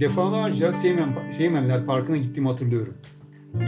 [0.00, 2.94] Defalarca Seymen, Seymenler Parkı'na gittiğimi hatırlıyorum.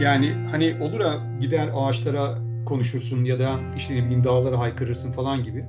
[0.01, 5.43] Yani hani olur ya gider ağaçlara konuşursun ya da işte ne bileyim dağlara haykırırsın falan
[5.43, 5.65] gibi.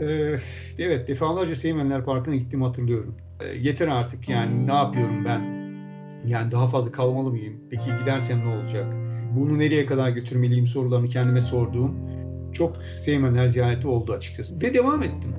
[0.00, 0.36] Ee,
[0.78, 3.16] evet defalarca Seymenler Parkı'na gittiğimi hatırlıyorum.
[3.40, 5.40] Ee, yeter artık yani ne yapıyorum ben?
[6.26, 7.60] Yani daha fazla kalmalı mıyım?
[7.70, 8.86] Peki gidersem ne olacak?
[9.36, 11.94] Bunu nereye kadar götürmeliyim sorularını kendime sorduğum
[12.52, 14.60] çok Seymenler ziyareti oldu açıkçası.
[14.60, 15.34] Ve devam ettim.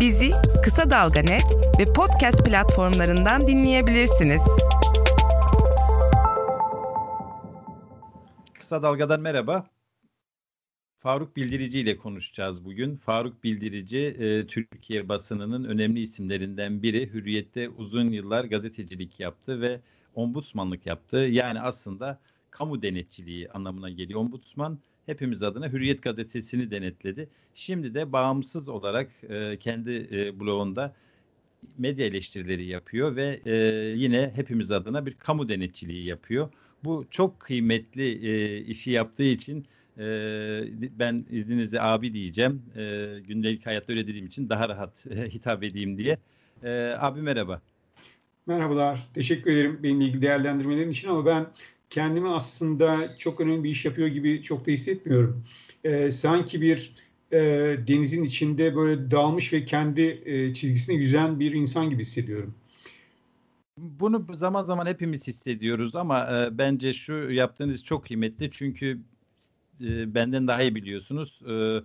[0.00, 0.30] Bizi
[0.64, 1.44] Kısa Dalga Net
[1.78, 4.42] ve podcast platformlarından dinleyebilirsiniz.
[8.54, 9.66] Kısa Dalga'dan merhaba.
[10.98, 12.96] Faruk Bildirici ile konuşacağız bugün.
[12.96, 17.12] Faruk Bildirici e, Türkiye basınının önemli isimlerinden biri.
[17.12, 19.80] Hürriyet'te uzun yıllar gazetecilik yaptı ve
[20.14, 21.16] ombudsmanlık yaptı.
[21.16, 22.20] Yani aslında
[22.50, 24.20] kamu denetçiliği anlamına geliyor.
[24.20, 24.78] Ombudsman
[25.08, 27.28] hepimiz adına Hürriyet gazetesini denetledi.
[27.54, 30.94] Şimdi de bağımsız olarak e, kendi e, blogunda
[31.78, 33.54] medya eleştirileri yapıyor ve e,
[33.96, 36.48] yine hepimiz adına bir kamu denetçiliği yapıyor.
[36.84, 39.66] Bu çok kıymetli e, işi yaptığı için
[39.98, 40.04] e,
[40.98, 42.62] ben izninizle abi diyeceğim.
[42.76, 46.18] E, gündelik hayatta öyle dediğim için daha rahat e, hitap edeyim diye.
[46.62, 47.60] E, abi merhaba.
[48.46, 49.08] Merhabalar.
[49.14, 51.46] Teşekkür ederim benimle ilgili değerlendirmelerin için ama ben
[51.90, 55.44] kendimi aslında çok önemli bir iş yapıyor gibi çok da hissetmiyorum.
[55.84, 56.94] E, sanki bir
[57.32, 57.38] e,
[57.86, 62.54] denizin içinde böyle dağılmış ve kendi e, çizgisine yüzen bir insan gibi hissediyorum.
[63.78, 69.00] Bunu zaman zaman hepimiz hissediyoruz ama e, bence şu yaptığınız çok kıymetli çünkü
[69.80, 71.40] e, benden daha iyi biliyorsunuz.
[71.48, 71.82] E,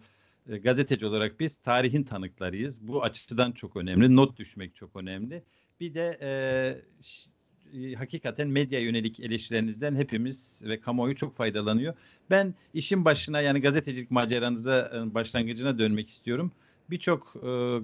[0.53, 2.87] e gazeteci olarak biz tarihin tanıklarıyız.
[2.87, 4.15] Bu açıdan çok önemli.
[4.15, 5.43] Not düşmek çok önemli.
[5.79, 6.31] Bir de e,
[7.73, 11.93] e, hakikaten medya yönelik eleştirilerinizden hepimiz ve kamuoyu çok faydalanıyor.
[12.29, 16.51] Ben işin başına yani gazetecilik maceranıza e, başlangıcına dönmek istiyorum.
[16.89, 17.79] Birçok e,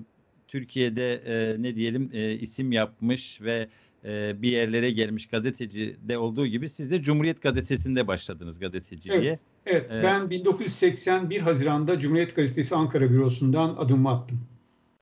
[0.48, 3.70] Türkiye'de e, ne diyelim e, isim yapmış ve
[4.06, 9.20] e, bir yerlere gelmiş gazeteci de olduğu gibi siz de Cumhuriyet Gazetesi'nde başladınız gazeteciliğe.
[9.20, 9.92] Evet, evet.
[9.92, 14.42] Ee, ben 1981 Haziran'da Cumhuriyet Gazetesi Ankara Bürosu'ndan adımımı attım.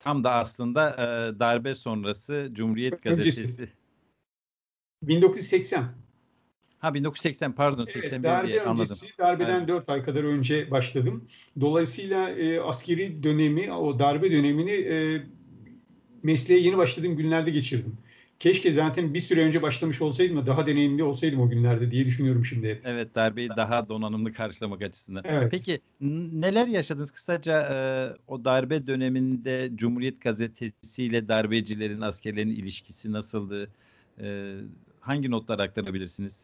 [0.00, 3.42] Tam da aslında e, darbe sonrası Cumhuriyet Gazetesi.
[3.42, 3.68] Öncesi.
[5.02, 5.84] 1980.
[6.78, 8.80] Ha 1980 pardon 81 evet, darbe diye anladım.
[8.80, 9.68] Öncesi, darbeden evet.
[9.68, 11.28] 4 ay kadar önce başladım.
[11.60, 15.22] Dolayısıyla e, askeri dönemi, o darbe dönemini e,
[16.22, 17.98] mesleğe yeni başladığım günlerde geçirdim.
[18.38, 22.44] Keşke zaten bir süre önce başlamış olsaydım da daha deneyimli olsaydım o günlerde diye düşünüyorum
[22.44, 22.80] şimdi.
[22.84, 25.24] Evet darbeyi daha donanımlı karşılamak açısından.
[25.26, 25.48] Evet.
[25.50, 25.80] Peki
[26.32, 27.76] neler yaşadınız kısaca e,
[28.26, 33.70] o darbe döneminde Cumhuriyet Gazetesi ile darbecilerin askerlerin ilişkisi nasıldı?
[34.20, 34.54] E,
[35.08, 36.36] hangi notlar aktarabilirsiniz?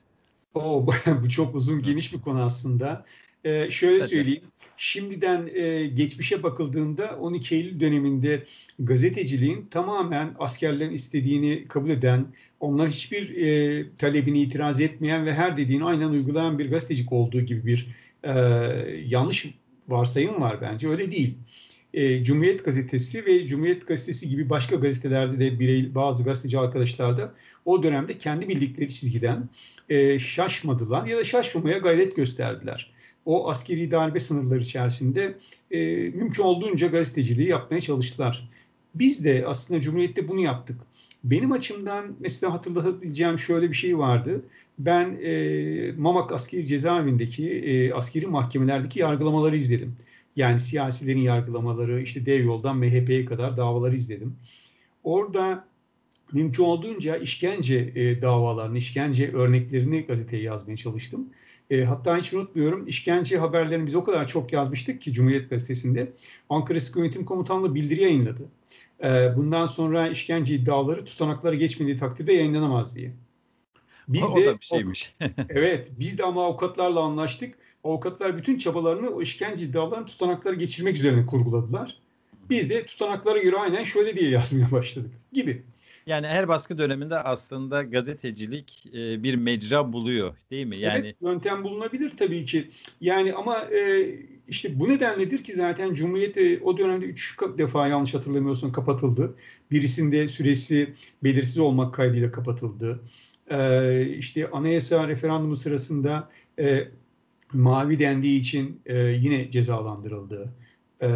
[0.54, 0.86] Oo,
[1.22, 3.04] bu çok uzun geniş bir konu aslında.
[3.44, 4.42] Ee, şöyle söyleyeyim.
[4.76, 8.46] Şimdiden e, geçmişe bakıldığında 12 Eylül döneminde
[8.78, 12.26] gazeteciliğin tamamen askerlerin istediğini kabul eden,
[12.60, 17.66] onların hiçbir e, talebini itiraz etmeyen ve her dediğini aynen uygulayan bir gazetecilik olduğu gibi
[17.66, 18.32] bir e,
[19.06, 19.46] yanlış
[19.88, 20.88] varsayım var bence.
[20.88, 21.34] Öyle değil.
[21.94, 27.34] E, Cumhuriyet Gazetesi ve Cumhuriyet Gazetesi gibi başka gazetelerde de birey, bazı gazeteci arkadaşlar da
[27.64, 29.48] o dönemde kendi bildikleri çizgiden
[29.88, 32.94] e, şaşmadılar ya da şaşmamaya gayret gösterdiler
[33.26, 35.34] o askeri darbe sınırları içerisinde
[35.70, 38.50] e, mümkün olduğunca gazeteciliği yapmaya çalıştılar.
[38.94, 40.80] Biz de aslında Cumhuriyet'te bunu yaptık.
[41.24, 44.44] Benim açımdan mesela hatırlatabileceğim şöyle bir şey vardı.
[44.78, 49.96] Ben e, Mamak Askeri Cezaevindeki e, askeri mahkemelerdeki yargılamaları izledim.
[50.36, 54.36] Yani siyasilerin yargılamaları, işte dev yoldan MHP'ye kadar davaları izledim.
[55.04, 55.64] Orada
[56.32, 61.28] mümkün olduğunca işkence e, davalarını, işkence örneklerini gazeteye yazmaya çalıştım.
[61.70, 66.12] E, hatta hiç unutmuyorum işkence haberlerini biz o kadar çok yazmıştık ki Cumhuriyet Gazetesi'nde.
[66.50, 68.48] Ankara Sıkı Yönetim Komutanlığı bildiri yayınladı.
[69.04, 73.12] E, bundan sonra işkence iddiaları tutanakları geçmediği takdirde yayınlanamaz diye.
[74.08, 75.16] Biz o, de, o da bir şeymiş.
[75.48, 77.54] evet biz de ama avukatlarla anlaştık.
[77.84, 81.98] Avukatlar bütün çabalarını o işkence iddialarını tutanakları geçirmek üzerine kurguladılar.
[82.50, 85.62] Biz de tutanaklara göre aynen şöyle diye yazmaya başladık gibi.
[86.06, 90.76] Yani her baskı döneminde aslında gazetecilik e, bir mecra buluyor değil mi?
[90.76, 92.70] Yani evet, yöntem bulunabilir tabii ki.
[93.00, 94.08] Yani ama e,
[94.48, 99.34] işte bu nedenledir ki zaten Cumhuriyet e, o dönemde üç defa yanlış hatırlamıyorsun kapatıldı.
[99.70, 103.00] Birisinde süresi belirsiz olmak kaydıyla kapatıldı.
[103.50, 106.88] E, işte anayasa referandumu sırasında e,
[107.52, 110.54] mavi dendiği için e, yine cezalandırıldı.
[111.02, 111.08] E,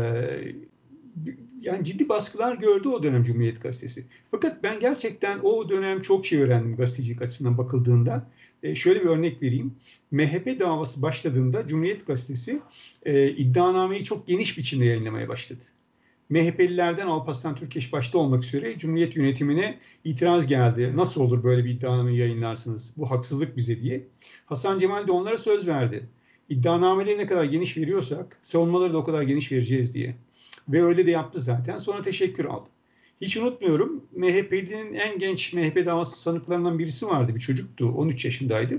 [1.60, 4.06] yani ciddi baskılar gördü o dönem Cumhuriyet Gazetesi.
[4.30, 8.26] Fakat ben gerçekten o dönem çok şey öğrendim gazetecilik açısından bakıldığında.
[8.62, 9.74] E, şöyle bir örnek vereyim.
[10.10, 12.60] MHP davası başladığında Cumhuriyet Gazetesi
[13.02, 15.64] e, iddianameyi çok geniş biçimde yayınlamaya başladı.
[16.30, 20.92] MHP'lilerden Alparslan Türkeş başta olmak üzere Cumhuriyet yönetimine itiraz geldi.
[20.96, 22.94] Nasıl olur böyle bir iddianamı yayınlarsınız?
[22.96, 24.06] Bu haksızlık bize diye.
[24.46, 26.08] Hasan Cemal de onlara söz verdi.
[26.48, 30.14] İddianameleri ne kadar geniş veriyorsak savunmaları da o kadar geniş vereceğiz diye.
[30.68, 31.78] Ve öyle de yaptı zaten.
[31.78, 32.68] Sonra teşekkür aldı.
[33.20, 37.34] Hiç unutmuyorum MHP'nin en genç MHP davası sanıklarından birisi vardı.
[37.34, 38.78] Bir çocuktu 13 yaşındaydı.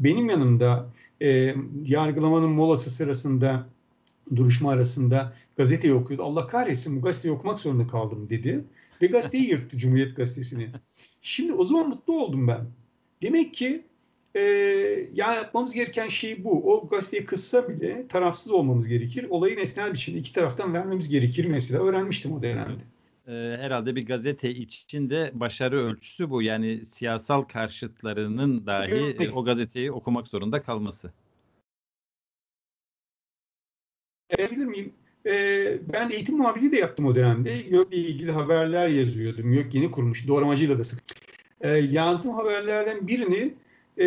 [0.00, 0.88] Benim yanımda
[1.22, 1.54] e,
[1.86, 3.66] yargılamanın molası sırasında
[4.36, 6.24] duruşma arasında gazeteyi okuyordu.
[6.24, 8.64] Allah kahretsin bu gazeteyi okumak zorunda kaldım dedi.
[9.02, 10.70] Ve gazeteyi yırttı Cumhuriyet Gazetesi'ni.
[11.22, 12.66] Şimdi o zaman mutlu oldum ben.
[13.22, 13.84] Demek ki
[14.34, 14.40] e,
[15.14, 16.74] ya yapmamız gereken şey bu.
[16.74, 19.26] O gazeteyi kıssa bile tarafsız olmamız gerekir.
[19.30, 21.84] Olayın esnel biçimde iki taraftan vermemiz gerekir mesela.
[21.84, 22.82] Öğrenmiştim o dönemde.
[23.26, 23.32] E,
[23.62, 26.42] herhalde bir gazete içinde başarı ölçüsü bu.
[26.42, 31.12] Yani siyasal karşıtlarının dahi e, o gazeteyi okumak zorunda kalması.
[34.30, 34.92] Edebilir miyim?
[35.26, 37.50] Ee, ben eğitim muhabirliği de yaptım o dönemde.
[37.50, 39.52] YÖK'le ilgili haberler yazıyordum.
[39.52, 40.28] YÖK yeni kurmuş.
[40.28, 40.98] Doğramacıyla da sık.
[41.60, 43.54] Ee, yazdığım haberlerden birini
[43.98, 44.06] e,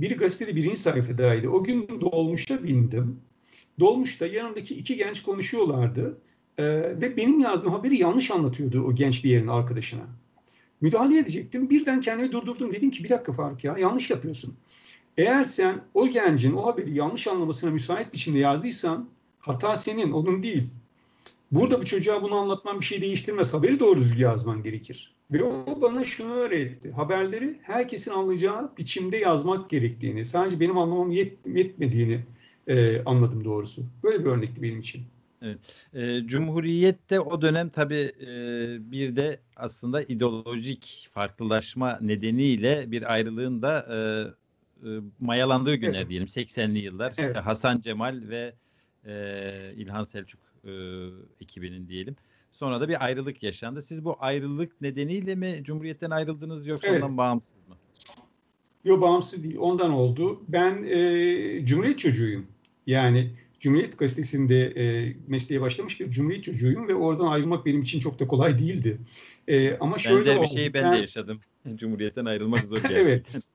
[0.00, 1.48] biri gazetede birinci sayfadaydı.
[1.48, 3.20] O gün dolmuşa bindim.
[3.80, 6.18] Dolmuşta yanımdaki iki genç konuşuyorlardı.
[6.58, 6.64] Ee,
[7.00, 10.02] ve benim yazdığım haberi yanlış anlatıyordu o genç diğerinin arkadaşına.
[10.80, 11.70] Müdahale edecektim.
[11.70, 12.72] Birden kendimi durdurdum.
[12.72, 14.56] Dedim ki bir dakika Faruk ya yanlış yapıyorsun.
[15.16, 19.08] Eğer sen o gencin o haberi yanlış anlamasına müsait biçimde yazdıysan
[19.38, 20.70] hata senin, onun değil.
[21.52, 23.54] Burada bu çocuğa bunu anlatman bir şey değiştirmez.
[23.54, 25.14] Haberi doğru düzgün yazman gerekir.
[25.30, 26.90] Ve o bana şunu öğretti.
[26.90, 32.20] Haberleri herkesin anlayacağı biçimde yazmak gerektiğini, sadece benim anlamam yet, yetmediğini
[32.66, 33.82] e, anladım doğrusu.
[34.02, 35.02] Böyle bir örnekti benim için.
[35.42, 35.58] Evet.
[35.94, 38.30] E, Cumhuriyet'te o dönem tabii e,
[38.92, 43.98] bir de aslında ideolojik farklılaşma nedeniyle bir ayrılığın da e,
[44.88, 46.08] e, mayalandığı günler evet.
[46.08, 46.26] diyelim.
[46.26, 47.14] 80'li yıllar.
[47.16, 47.28] Evet.
[47.28, 48.54] İşte Hasan Cemal ve
[49.06, 50.72] e, İlhan Selçuk e,
[51.40, 52.16] ekibinin diyelim.
[52.52, 53.82] Sonra da bir ayrılık yaşandı.
[53.82, 57.02] Siz bu ayrılık nedeniyle mi Cumhuriyet'ten ayrıldınız yoksa evet.
[57.02, 57.76] ondan bağımsız mı?
[58.84, 59.56] Yok bağımsız değil.
[59.58, 60.42] Ondan oldu.
[60.48, 62.46] Ben e, Cumhuriyet çocuğuyum.
[62.86, 68.18] Yani Cumhuriyet Gazetesi'nde e, mesleğe başlamış bir Cumhuriyet çocuğuyum ve oradan ayrılmak benim için çok
[68.18, 68.98] da kolay değildi.
[69.48, 70.54] E, ama şöyle Benzer bir oldu.
[70.54, 71.40] şeyi ben, ben de yaşadım.
[71.74, 72.96] Cumhuriyet'ten ayrılmak zor gerçekten.
[72.96, 73.48] evet.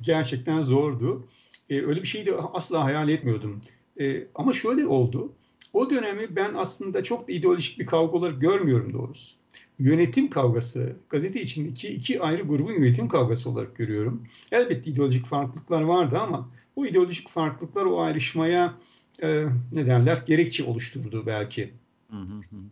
[0.00, 1.28] Gerçekten zordu.
[1.70, 3.62] E, öyle bir şeyi de asla hayal etmiyordum.
[4.00, 5.32] E, ama şöyle oldu.
[5.72, 9.34] O dönemi ben aslında çok da ideolojik bir kavga olarak görmüyorum doğrusu.
[9.78, 14.22] Yönetim kavgası, gazete içindeki iki ayrı grubun yönetim kavgası olarak görüyorum.
[14.52, 18.74] Elbette ideolojik farklılıklar vardı ama bu ideolojik farklılıklar o ayrışmaya
[19.22, 21.70] e, ne derler gerekçe oluşturdu belki.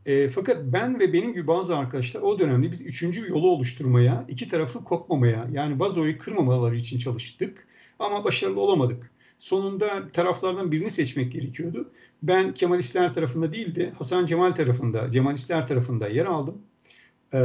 [0.07, 4.25] E, fakat ben ve benim gibi bazı arkadaşlar o dönemde biz üçüncü bir yolu oluşturmaya,
[4.29, 7.67] iki tarafı kopmamaya yani bazoyu kırmamaları için çalıştık
[7.99, 9.11] ama başarılı olamadık.
[9.39, 11.91] Sonunda taraflardan birini seçmek gerekiyordu.
[12.23, 16.59] Ben Kemalistler tarafında değil de Hasan Cemal tarafında, Cemalistler tarafında yer aldım.
[17.33, 17.39] Ee,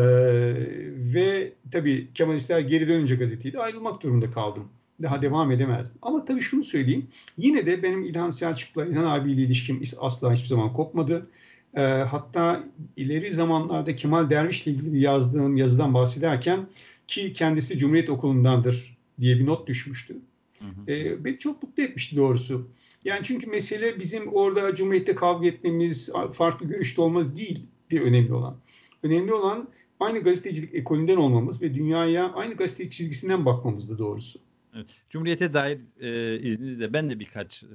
[1.14, 4.70] ve tabii Kemalistler geri dönünce gazeteyi de ayrılmak durumunda kaldım.
[5.02, 6.00] Daha devam edemezdim.
[6.02, 7.08] Ama tabii şunu söyleyeyim.
[7.38, 11.28] Yine de benim İlhan Selçuk'la İlhan abiyle ilişkim asla hiçbir zaman kopmadı.
[11.74, 12.64] Ee, hatta
[12.98, 16.68] ileri zamanlarda Kemal Derviş'le ilgili yazdığım yazıdan bahsederken
[17.08, 20.16] ki kendisi Cumhuriyet Okulu'ndandır diye bir not düşmüştü.
[20.62, 20.92] Hı hı.
[20.92, 22.70] E, beni çok mutlu etmişti doğrusu.
[23.06, 28.58] Yani çünkü mesele bizim orada Cumhuriyet'te kavga etmemiz, farklı görüşte olmamız değil diye önemli olan.
[29.04, 29.70] Önemli olan
[30.00, 34.40] aynı gazetecilik ekolünden olmamız ve dünyaya aynı gazetecilik çizgisinden bakmamızdı doğrusu.
[34.76, 34.86] Evet.
[35.10, 37.68] Cumhuriyete dair e, izninizle ben de birkaç e,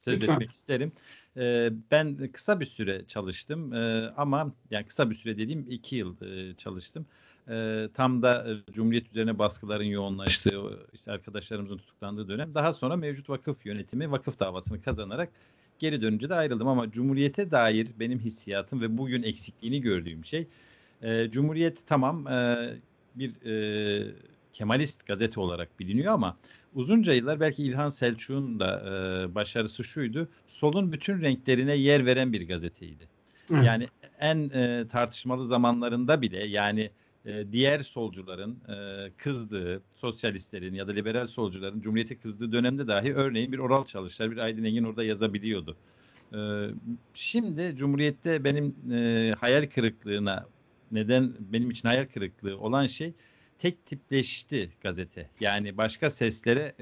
[0.00, 0.32] söz Lütfen.
[0.34, 0.92] etmek isterim.
[1.36, 6.22] E, ben kısa bir süre çalıştım e, ama yani kısa bir süre dediğim iki yıl
[6.22, 7.06] e, çalıştım.
[7.48, 10.60] E, tam da e, Cumhuriyet üzerine baskıların yoğunlaştığı,
[10.92, 12.54] işte arkadaşlarımızın tutuklandığı dönem.
[12.54, 15.28] Daha sonra mevcut vakıf yönetimi vakıf davasını kazanarak
[15.78, 16.68] geri dönünce de ayrıldım.
[16.68, 20.46] Ama Cumhuriyete dair benim hissiyatım ve bugün eksikliğini gördüğüm şey,
[21.02, 22.70] e, Cumhuriyet tamam e,
[23.14, 24.14] bir e,
[24.52, 26.36] Kemalist gazete olarak biliniyor ama
[26.74, 30.28] uzunca yıllar belki İlhan Selçuk'un da e, başarısı şuydu.
[30.48, 33.08] Solun bütün renklerine yer veren bir gazeteydi.
[33.48, 33.56] Hı.
[33.56, 33.88] Yani
[34.20, 36.90] en e, tartışmalı zamanlarında bile yani
[37.26, 43.52] e, diğer solcuların e, kızdığı, sosyalistlerin ya da liberal solcuların Cumhuriyet'e kızdığı dönemde dahi örneğin
[43.52, 45.76] bir oral çalışlar, bir Aydın Engin orada yazabiliyordu.
[46.32, 46.38] E,
[47.14, 50.46] şimdi Cumhuriyet'te benim e, hayal kırıklığına
[50.92, 53.12] neden benim için hayal kırıklığı olan şey
[53.58, 55.30] tek tipleşti gazete.
[55.40, 56.74] Yani başka seslere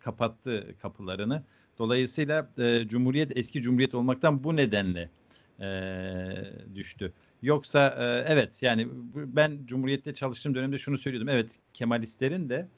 [0.00, 1.42] kapattı kapılarını.
[1.78, 2.50] Dolayısıyla
[2.86, 5.10] Cumhuriyet eski Cumhuriyet olmaktan bu nedenle
[5.60, 5.70] e,
[6.74, 7.12] düştü.
[7.42, 11.28] Yoksa e, evet yani ben Cumhuriyet'te çalıştığım dönemde şunu söylüyordum.
[11.28, 12.68] Evet Kemalistlerin de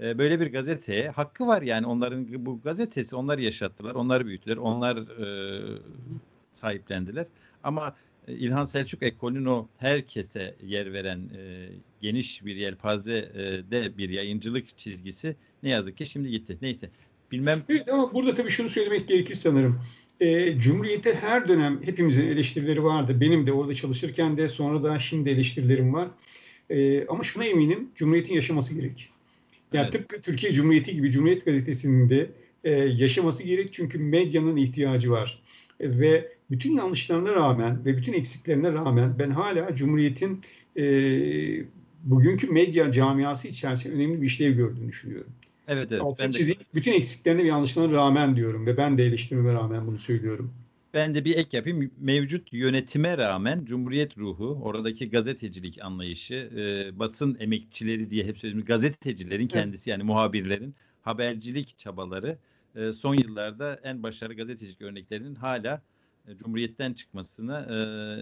[0.00, 4.96] e, böyle bir gazeteye hakkı var yani onların bu gazetesi onlar yaşattılar, onlar büyüttüler, onlar
[4.96, 5.78] e,
[6.52, 7.26] sahiplendiler.
[7.64, 7.96] Ama
[8.28, 11.68] e, İlhan Selçuk ekolünün o herkese yer veren e,
[12.00, 16.58] geniş bir yelpazede bir yayıncılık çizgisi ne yazık ki şimdi gitti.
[16.62, 16.90] Neyse
[17.32, 17.62] bilmem.
[17.68, 19.80] Evet ama burada tabii şunu söylemek gerekir sanırım.
[20.20, 23.20] E, Cumhuriyete her dönem hepimizin eleştirileri vardı.
[23.20, 26.08] Benim de orada çalışırken de sonra da şimdi eleştirilerim var.
[26.70, 29.08] E, ama şuna eminim Cumhuriyet'in yaşaması gerek.
[29.72, 29.92] Yani evet.
[29.92, 32.30] tıpkı Türkiye Cumhuriyeti gibi Cumhuriyet Gazetesi'nin de
[32.64, 35.42] e, yaşaması gerek çünkü medyanın ihtiyacı var.
[35.80, 40.40] E, ve bütün yanlışlarına rağmen ve bütün eksiklerine rağmen ben hala Cumhuriyet'in
[40.76, 40.84] e,
[42.04, 45.32] bugünkü medya camiası içerisinde önemli bir işlev gördüğünü düşünüyorum.
[45.72, 46.02] Evet evet.
[46.02, 46.58] Altın çizim, de...
[46.74, 50.54] bütün eksiklerine ve yanlışlarına rağmen diyorum ve ben de eleştirmeme rağmen bunu söylüyorum.
[50.94, 51.90] Ben de bir ek yapayım.
[52.00, 59.46] Mevcut yönetime rağmen Cumhuriyet ruhu, oradaki gazetecilik anlayışı, e, basın emekçileri diye hep söylediğimiz gazetecilerin
[59.46, 59.98] kendisi evet.
[59.98, 62.38] yani muhabirlerin habercilik çabaları
[62.76, 65.82] e, son yıllarda en başarılı gazetecilik örneklerinin hala
[66.38, 67.76] Cumhuriyet'ten çıkmasına e,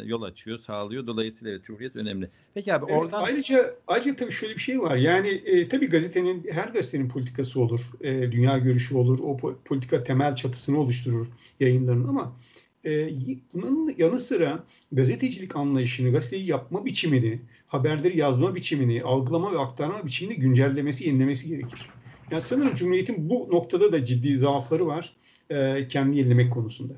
[0.08, 1.06] yol açıyor, sağlıyor.
[1.06, 2.30] Dolayısıyla evet, Cumhuriyet önemli.
[2.54, 3.22] Peki abi evet, oradan...
[3.22, 4.96] Ayrıca, ayrıca tabii şöyle bir şey var.
[4.96, 7.90] Yani e, tabii gazetenin, her gazetenin politikası olur.
[8.00, 9.18] E, dünya görüşü olur.
[9.18, 11.26] O politika temel çatısını oluşturur
[11.60, 12.36] yayınların ama
[12.84, 13.10] e,
[13.54, 20.38] bunun yanı sıra gazetecilik anlayışını, gazeteyi yapma biçimini, haberleri yazma biçimini, algılama ve aktarma biçimini
[20.38, 21.86] güncellemesi, yenilemesi gerekir.
[22.30, 25.16] Yani sanırım Cumhuriyet'in bu noktada da ciddi zaafları var
[25.50, 26.94] e, kendi yenilemek konusunda.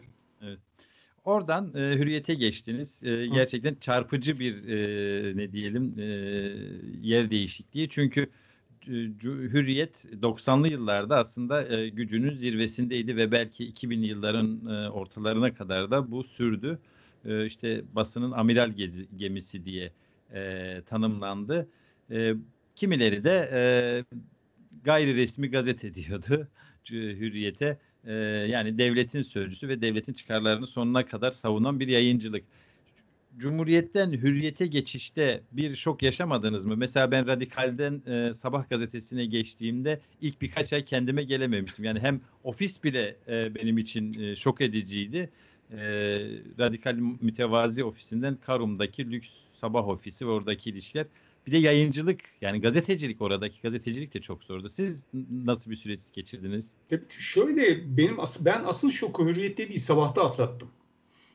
[1.24, 3.02] Oradan e, hürriyete geçtiniz.
[3.02, 6.04] E, gerçekten çarpıcı bir e, ne diyelim e,
[7.02, 7.88] yer değişikliği.
[7.88, 8.26] Çünkü
[8.86, 16.10] Hürriyet 90'lı yıllarda aslında e, gücünün zirvesindeydi ve belki 2000 yılların e, ortalarına kadar da
[16.10, 16.78] bu sürdü.
[17.24, 19.92] E, işte basının amiral gezi, gemisi diye
[20.34, 21.68] e, tanımlandı.
[22.10, 22.34] E,
[22.76, 23.60] kimileri de e,
[24.84, 26.48] gayri resmi gazete diyordu
[26.90, 27.78] Hürriyet'e.
[28.48, 32.44] Yani devletin sözcüsü ve devletin çıkarlarını sonuna kadar savunan bir yayıncılık.
[33.38, 36.76] Cumhuriyet'ten hürriyete geçişte bir şok yaşamadınız mı?
[36.76, 41.84] Mesela ben Radikal'den e, Sabah gazetesine geçtiğimde ilk birkaç ay kendime gelememiştim.
[41.84, 45.30] Yani hem ofis bile e, benim için e, şok ediciydi.
[45.70, 45.78] E,
[46.58, 49.30] Radikal mütevazi ofisinden Karum'daki lüks
[49.60, 51.06] sabah ofisi ve oradaki ilişkiler.
[51.46, 54.68] Bir de yayıncılık yani gazetecilik oradaki gazetecilik de çok zordu.
[54.68, 55.04] Siz
[55.44, 56.66] nasıl bir süreç geçirdiniz?
[56.88, 60.68] Tabii şöyle benim as ben asıl şoku hürriyette değil sabahta atlattım.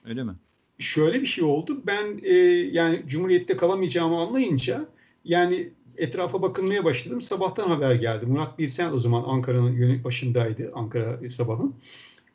[0.05, 0.35] Öyle mi?
[0.79, 1.81] şöyle bir şey oldu.
[1.85, 2.33] Ben e,
[2.71, 4.87] yani Cumhuriyet'te kalamayacağımı anlayınca
[5.25, 7.21] yani etrafa bakılmaya başladım.
[7.21, 8.25] Sabahtan haber geldi.
[8.25, 10.71] Murat Birsen o zaman Ankara'nın başındaydı.
[10.73, 11.73] Ankara sabahın.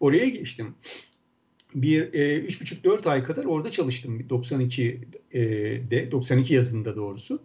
[0.00, 0.74] Oraya geçtim.
[1.74, 7.42] Bir e, üç buçuk dört ay kadar orada çalıştım 92'de, e, 92 yazında doğrusu.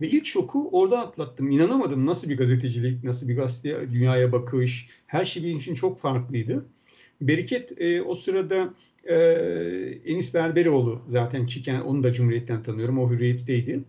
[0.00, 1.50] Ve ilk şoku orada atlattım.
[1.50, 4.88] İnanamadım nasıl bir gazetecilik, nasıl bir gazete, dünyaya bakış.
[5.06, 6.66] Her şey benim için çok farklıydı.
[7.20, 8.74] Bereket e, o sırada
[9.04, 9.14] e,
[10.04, 12.98] Enis Berberoğlu zaten Çiken, onu da Cumhuriyet'ten tanıyorum.
[12.98, 13.84] O Hürriyet'teydi.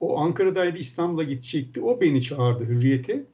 [0.00, 1.80] O Ankara'daydı, İstanbul'a gidecekti.
[1.80, 3.24] O beni çağırdı Hürriyet'e.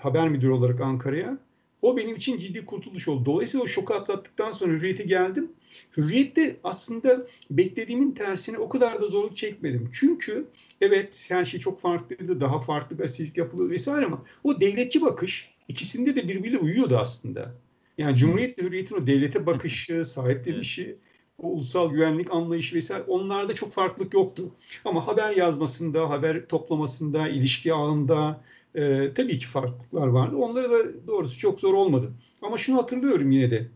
[0.00, 1.38] Haber müdürü olarak Ankara'ya.
[1.86, 3.26] O benim için ciddi kurtuluş oldu.
[3.26, 5.52] Dolayısıyla o şoku atlattıktan sonra Hürriyet'e geldim.
[5.96, 9.90] Hürriyet'te aslında beklediğimin tersine o kadar da zorluk çekmedim.
[9.92, 10.46] Çünkü
[10.80, 12.40] evet her şey çok farklıydı.
[12.40, 17.54] Daha farklı gazetecilik yapılıyor vesaire ama o devletçi bakış ikisinde de birbiriyle uyuyordu aslında.
[17.98, 20.96] Yani Cumhuriyet Hürriyet'in o devlete bakışı, sahiplenişi,
[21.38, 24.50] o ulusal güvenlik anlayışı vesaire onlarda çok farklılık yoktu.
[24.84, 28.40] Ama haber yazmasında, haber toplamasında, ilişki ağında
[28.76, 30.36] e, tabii ki farklılıklar vardı.
[30.36, 32.12] Onlara da doğrusu çok zor olmadı.
[32.42, 33.68] Ama şunu hatırlıyorum yine de.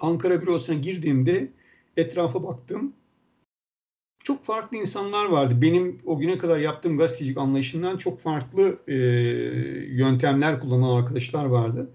[0.00, 1.52] Ankara bürosuna girdiğimde
[1.96, 2.92] etrafa baktım.
[4.24, 5.54] Çok farklı insanlar vardı.
[5.62, 8.94] Benim o güne kadar yaptığım gazetecilik anlayışından çok farklı e,
[9.94, 11.90] yöntemler kullanan arkadaşlar vardı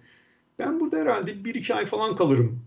[0.59, 2.61] ben burada herhalde bir iki ay falan kalırım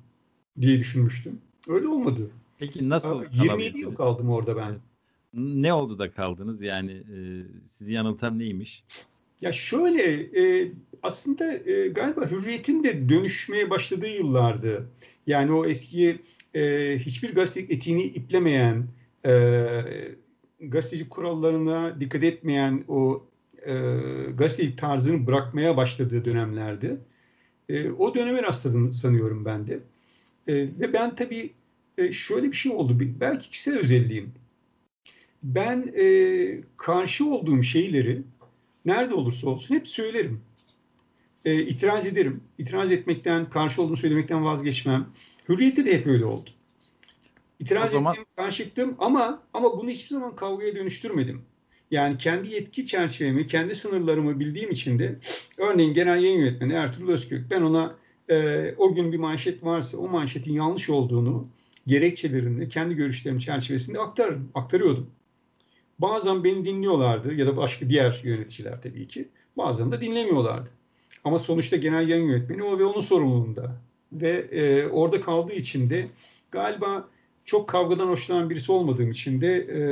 [0.61, 1.41] diye düşünmüştüm.
[1.69, 2.31] Öyle olmadı.
[2.59, 4.75] Peki nasıl 27 yıl kaldım orada ben.
[5.35, 6.63] Ne oldu da kaldınız?
[6.63, 7.19] Yani e,
[7.67, 8.85] sizi yanıltan neymiş?
[9.43, 10.03] Ya şöyle
[10.43, 10.73] e,
[11.03, 14.91] aslında e, galiba hürriyetin de dönüşmeye başladığı yıllardı.
[15.27, 16.21] Yani o eski
[16.55, 18.87] e, hiçbir gazetelik etiğini iplemeyen,
[19.27, 19.33] e,
[20.61, 23.27] gazetecilik kurallarına dikkat etmeyen o
[23.67, 23.73] e,
[24.35, 26.97] gazetecilik tarzını bırakmaya başladığı dönemlerdi.
[27.69, 29.81] E, o döneme rastladım sanıyorum ben de.
[30.49, 31.53] E, ve ben tabii
[31.99, 32.99] e, şöyle bir şey oldu.
[33.21, 34.33] Belki kişisel özelliğim.
[35.43, 36.05] Ben e,
[36.77, 38.23] karşı olduğum şeyleri
[38.85, 40.41] nerede olursa olsun hep söylerim.
[41.45, 42.41] E, itiraz ederim.
[42.59, 45.07] İtiraz etmekten, karşı olduğumu söylemekten vazgeçmem.
[45.49, 46.51] Hürriyette de hep öyle oldu.
[47.61, 48.13] İtiraz zaman...
[48.13, 51.43] ettim, karşı ettim ama ama bunu hiçbir zaman kavgaya dönüştürmedim.
[51.91, 55.19] Yani kendi yetki çerçevemi, kendi sınırlarımı bildiğim için de
[55.59, 57.97] örneğin genel yayın yönetmeni Ertuğrul Özkök ben ona
[58.31, 61.47] e, o gün bir manşet varsa o manşetin yanlış olduğunu
[61.87, 65.11] gerekçelerini kendi görüşlerim çerçevesinde aktar, aktarıyordum.
[66.03, 69.29] Bazen beni dinliyorlardı ya da başka diğer yöneticiler tabii ki.
[69.57, 70.71] Bazen de dinlemiyorlardı.
[71.25, 73.77] Ama sonuçta genel yayın yönetmeni o ve onun sorumluluğunda.
[74.13, 76.09] Ve e, orada kaldığı için de
[76.51, 77.09] galiba
[77.45, 79.83] çok kavgadan hoşlanan birisi olmadığım için de e,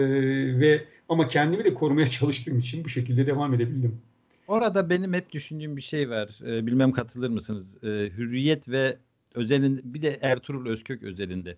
[0.60, 4.00] ve ama kendimi de korumaya çalıştığım için bu şekilde devam edebildim.
[4.48, 6.38] Orada benim hep düşündüğüm bir şey var.
[6.46, 7.84] E, bilmem katılır mısınız?
[7.84, 8.96] E, hürriyet ve
[9.34, 11.56] özelin bir de Ertuğrul Özkök özelinde.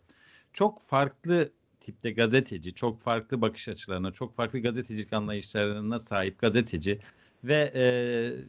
[0.53, 1.51] Çok farklı
[1.83, 6.99] tipte gazeteci, çok farklı bakış açılarına, çok farklı gazetecilik anlayışlarına sahip gazeteci
[7.45, 7.85] ve e,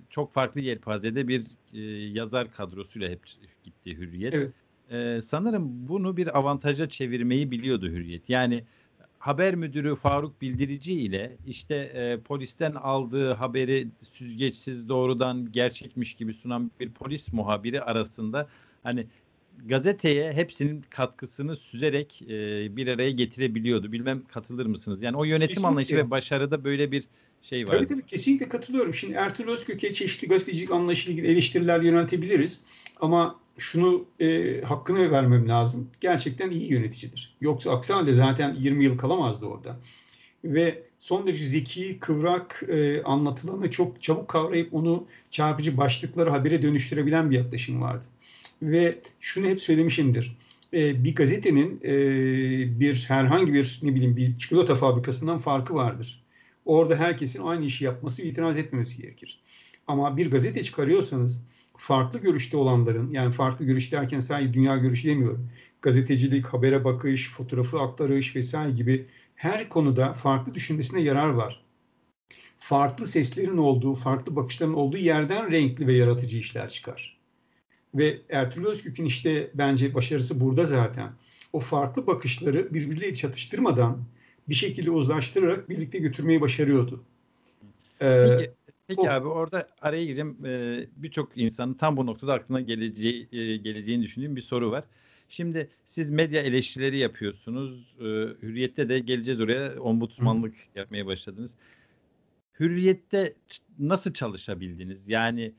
[0.09, 1.79] çok farklı yelpazede bir e,
[2.19, 3.25] yazar kadrosuyla hep
[3.63, 4.33] gitti Hürriyet.
[4.33, 4.53] Evet.
[4.91, 8.29] E, sanırım bunu bir avantaja çevirmeyi biliyordu Hürriyet.
[8.29, 8.63] Yani
[9.19, 16.71] haber müdürü Faruk Bildirici ile işte e, polisten aldığı haberi süzgeçsiz doğrudan gerçekmiş gibi sunan
[16.79, 18.47] bir polis muhabiri arasında
[18.83, 19.07] hani
[19.65, 22.27] gazeteye hepsinin katkısını süzerek e,
[22.75, 23.91] bir araya getirebiliyordu.
[23.91, 25.01] Bilmem katılır mısınız?
[25.01, 25.67] Yani o yönetim Kesinlikle.
[25.67, 27.07] anlayışı ve başarıda böyle bir
[27.41, 27.71] şey var.
[27.71, 28.93] Tabii tabii kesinlikle katılıyorum.
[28.93, 32.61] Şimdi Ertuğrul Özkök'e çeşitli gazetecilik anlayışıyla ilgili eleştiriler yöneltebiliriz.
[32.99, 35.89] Ama şunu e, hakkını vermem lazım.
[36.01, 37.37] Gerçekten iyi yöneticidir.
[37.41, 39.79] Yoksa aksi halde zaten 20 yıl kalamazdı orada.
[40.43, 47.31] Ve son derece zeki, kıvrak e, anlatılanı çok çabuk kavrayıp onu çarpıcı başlıkları habere dönüştürebilen
[47.31, 48.05] bir yaklaşım vardı.
[48.63, 50.37] Ve şunu hep söylemişimdir.
[50.73, 51.93] E, bir gazetenin e,
[52.79, 56.23] bir herhangi bir ne bileyim bir çikolata fabrikasından farkı vardır.
[56.65, 59.39] Orada herkesin aynı işi yapması ve itiraz etmemesi gerekir.
[59.87, 61.43] Ama bir gazete çıkarıyorsanız
[61.77, 65.49] farklı görüşte olanların yani farklı görüş derken sadece dünya görüşü demiyorum.
[65.81, 69.05] Gazetecilik, habere bakış, fotoğrafı aktarış vesaire gibi
[69.35, 71.63] her konuda farklı düşünmesine yarar var.
[72.59, 77.22] Farklı seslerin olduğu, farklı bakışların olduğu yerden renkli ve yaratıcı işler çıkar.
[77.95, 81.11] Ve Ertuğrul Özkük'ün işte bence başarısı burada zaten.
[81.53, 84.03] O farklı bakışları birbirleriyle çatıştırmadan
[84.49, 87.03] bir şekilde uzlaştırarak birlikte götürmeyi başarıyordu.
[88.01, 88.51] Ee, Peki,
[88.87, 90.37] Peki o, abi orada araya gireceğim.
[90.45, 94.83] Ee, Birçok insanın tam bu noktada aklına geleceği e, geleceğini düşündüğüm bir soru var.
[95.29, 97.95] Şimdi siz medya eleştirileri yapıyorsunuz.
[97.99, 98.03] Ee,
[98.41, 99.79] Hürriyet'te de geleceğiz oraya.
[99.79, 100.79] Ombudsmanlık Hı.
[100.79, 101.51] yapmaya başladınız.
[102.59, 103.33] Hürriyet'te
[103.79, 105.09] nasıl çalışabildiniz?
[105.09, 105.53] Yani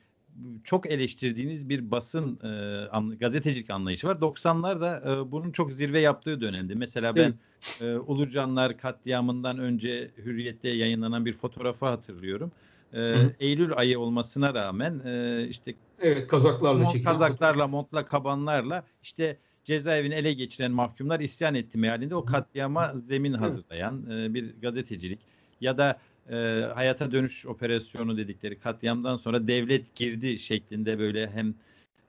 [0.64, 2.48] çok eleştirdiğiniz bir basın e,
[2.88, 4.16] an, gazetecilik anlayışı var.
[4.16, 6.74] 90'larda e, bunun çok zirve yaptığı dönemdi.
[6.74, 7.34] Mesela ben
[7.80, 12.52] e, Ulucanlar katliamından önce Hürriyet'te yayınlanan bir fotoğrafı hatırlıyorum.
[12.94, 20.14] E, Eylül ayı olmasına rağmen e, işte evet kazaklarla mont, kazaklarla, montla, kabanlarla işte cezaevini
[20.14, 22.14] ele geçiren mahkumlar isyan etti mealinde.
[22.14, 25.20] O katliama zemin hazırlayan e, bir gazetecilik
[25.60, 25.98] ya da
[26.30, 26.34] e,
[26.74, 31.54] hayata dönüş operasyonu dedikleri katliamdan sonra devlet girdi şeklinde böyle hem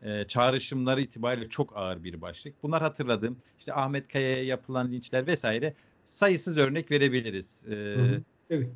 [0.02, 2.64] e, çağrışımları itibariyle çok ağır bir başlık.
[2.64, 5.74] Bunlar hatırladığım işte Ahmet Kaya'ya yapılan linçler vesaire
[6.08, 7.66] sayısız örnek verebiliriz.
[7.70, 7.96] E,
[8.50, 8.70] evet.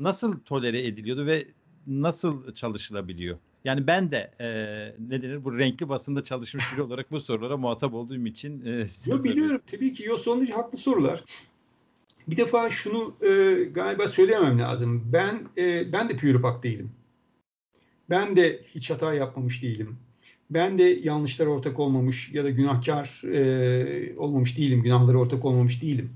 [0.00, 1.46] Nasıl tolere ediliyordu ve
[1.86, 3.38] nasıl çalışılabiliyor?
[3.64, 4.48] Yani ben de e,
[5.08, 9.24] ne denir bu renkli basında çalışmış biri olarak bu sorulara muhatap olduğum için e, Yo,
[9.24, 10.04] biliyorum tabii ki.
[10.04, 11.24] Yo, son derece haklı sorular.
[12.28, 15.02] Bir defa şunu e, galiba söyleyemem lazım.
[15.12, 16.90] Ben e, ben de pürüpak değilim.
[18.10, 19.96] Ben de hiç hata yapmamış değilim.
[20.50, 24.82] Ben de yanlışlara ortak olmamış ya da günahkar e, olmamış değilim.
[24.82, 26.10] Günahlara ortak olmamış değilim.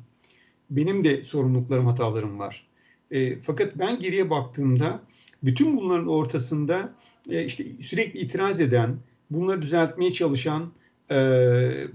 [0.71, 2.67] Benim de sorumluluklarım, hatalarım var.
[3.11, 5.03] E, fakat ben geriye baktığımda
[5.43, 6.95] bütün bunların ortasında
[7.31, 8.97] e, işte sürekli itiraz eden,
[9.31, 10.73] bunları düzeltmeye çalışan,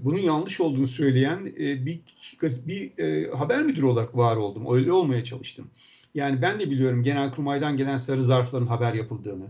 [0.00, 2.00] bunun yanlış olduğunu söyleyen e, bir,
[2.42, 4.74] bir e, haber müdürü olarak var oldum.
[4.74, 5.66] Öyle olmaya çalıştım.
[6.14, 9.46] Yani ben de biliyorum Genelkurmay'dan gelen sarı zarfların haber yapıldığını.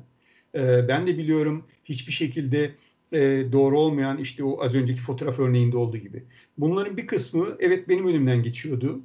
[0.55, 2.71] E, ben de biliyorum hiçbir şekilde
[3.13, 3.19] e,
[3.53, 6.25] doğru olmayan işte o az önceki fotoğraf örneğinde olduğu gibi.
[6.59, 9.01] Bunların bir kısmı evet benim önümden geçiyordu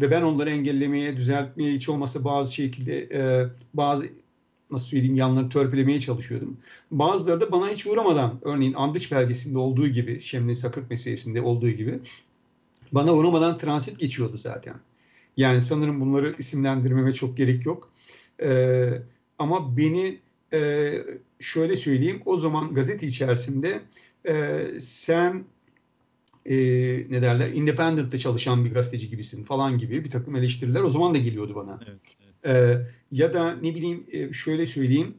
[0.00, 3.08] ve ben onları engellemeye, düzeltmeye hiç olmasa bazı şekilde
[3.74, 4.08] bazı
[4.70, 6.56] nasıl söyleyeyim yanları törpülemeye çalışıyordum.
[6.90, 12.00] Bazıları da bana hiç uğramadan örneğin andıç belgesinde olduğu gibi Şemli Sakık meselesinde olduğu gibi
[12.92, 14.74] bana uğramadan transit geçiyordu zaten.
[15.36, 17.92] Yani sanırım bunları isimlendirmeme çok gerek yok.
[18.42, 19.02] Ee,
[19.38, 20.18] ama beni
[20.52, 20.92] e,
[21.40, 23.82] şöyle söyleyeyim o zaman gazete içerisinde
[24.28, 25.44] e, sen
[26.46, 26.56] e,
[27.10, 31.18] ne derler independent'te çalışan bir gazeteci gibisin falan gibi bir takım eleştiriler o zaman da
[31.18, 31.80] geliyordu bana.
[31.88, 32.00] Evet.
[32.46, 32.78] Ee,
[33.12, 35.14] ya da ne bileyim e, şöyle söyleyeyim.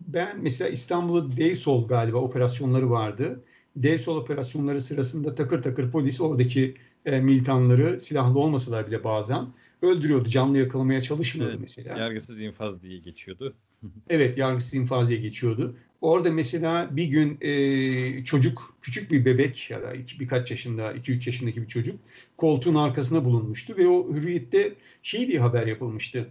[0.00, 3.44] Ben mesela İstanbul'da Devsol galiba operasyonları vardı.
[3.76, 6.74] Devsol operasyonları sırasında takır takır polis oradaki
[7.06, 9.46] e, militanları silahlı olmasalar bile bazen
[9.82, 10.28] öldürüyordu.
[10.28, 11.98] Canlı yakalamaya çalışmıyordu evet, mesela.
[11.98, 13.56] Yargısız infaz diye geçiyordu.
[14.10, 15.76] evet yargısız infaz diye geçiyordu.
[16.00, 21.28] Orada mesela bir gün e, çocuk, küçük bir bebek ya da iki, birkaç yaşında, 2-3
[21.28, 22.00] yaşındaki bir çocuk
[22.36, 26.28] koltuğun arkasına bulunmuştu ve o hürriyette şey diye haber yapılmıştı.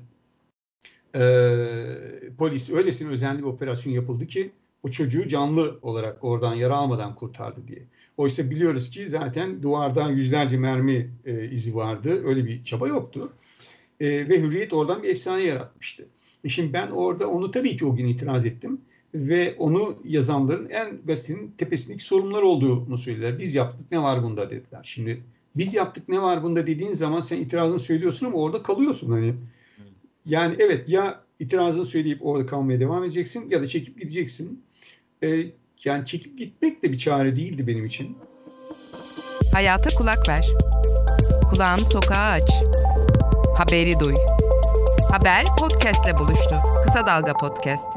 [1.16, 1.22] E,
[2.38, 4.52] polis öylesine özenli bir operasyon yapıldı ki
[4.84, 7.86] o çocuğu canlı olarak oradan yara almadan kurtardı diye.
[8.18, 12.22] Oysa biliyoruz ki zaten duvardan yüzlerce mermi e, izi vardı.
[12.26, 13.34] Öyle bir çaba yoktu.
[14.00, 16.06] E, ve Hürriyet oradan bir efsane yaratmıştı.
[16.44, 18.82] E şimdi ben orada onu tabii ki o gün itiraz ettim.
[19.14, 23.40] Ve onu yazanların en gazetenin tepesindeki sorumlular olduğunu söylediler.
[23.40, 24.82] Biz yaptık ne var bunda dediler.
[24.84, 25.24] Şimdi
[25.56, 29.12] biz yaptık ne var bunda dediğin zaman sen itirazını söylüyorsun ama orada kalıyorsun.
[29.12, 29.36] Hani
[30.26, 34.64] yani evet ya itirazını söyleyip orada kalmaya devam edeceksin ya da çekip gideceksin.
[35.24, 35.46] Ee,
[35.84, 38.18] yani çekip gitmek de bir çare değildi benim için.
[39.54, 40.48] Hayata kulak ver.
[41.50, 42.52] Kulağını sokağa aç.
[43.58, 44.16] Haberi duy.
[45.12, 46.56] Haber podcastle buluştu.
[46.86, 47.88] Kısa Dalga Podcast.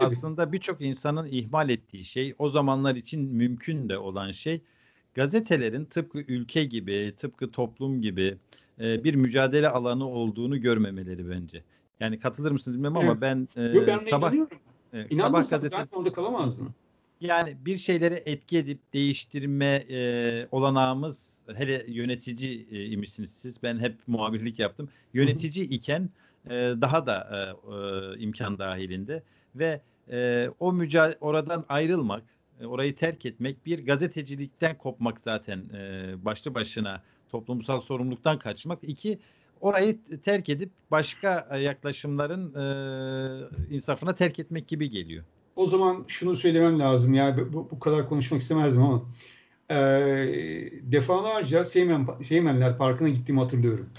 [0.00, 4.60] Aslında birçok insanın ihmal ettiği şey, o zamanlar için mümkün de olan şey,
[5.14, 8.36] gazetelerin tıpkı ülke gibi, tıpkı toplum gibi
[8.80, 11.62] e, bir mücadele alanı olduğunu görmemeleri bence.
[12.00, 13.20] Yani katılır mısınız bilmem ama evet.
[13.20, 14.32] ben, e, Yok, ben sabah
[14.92, 16.74] e, sabah gazetesi zaten orada kalamazdım.
[17.20, 23.62] Yani bir şeyleri etki edip değiştirme e, olanağımız hele yönetici e, imişsiniz siz.
[23.62, 24.88] Ben hep muhabirlik yaptım.
[25.14, 26.10] Yönetici iken
[26.46, 29.22] e, daha da e, e, imkan dahilinde
[29.54, 32.22] ve e, o mücadele oradan ayrılmak,
[32.60, 38.78] e, orayı terk etmek bir gazetecilikten kopmak zaten e, başlı başına toplumsal sorumluluktan kaçmak.
[38.82, 39.18] İki
[39.60, 45.24] orayı terk edip başka yaklaşımların e, insafına terk etmek gibi geliyor.
[45.56, 49.02] O zaman şunu söylemem lazım ya bu, bu kadar konuşmak istemezdim ama
[49.70, 49.76] e,
[50.82, 53.90] defalarca Seymen, Seymenler Parkı'na gittiğimi hatırlıyorum.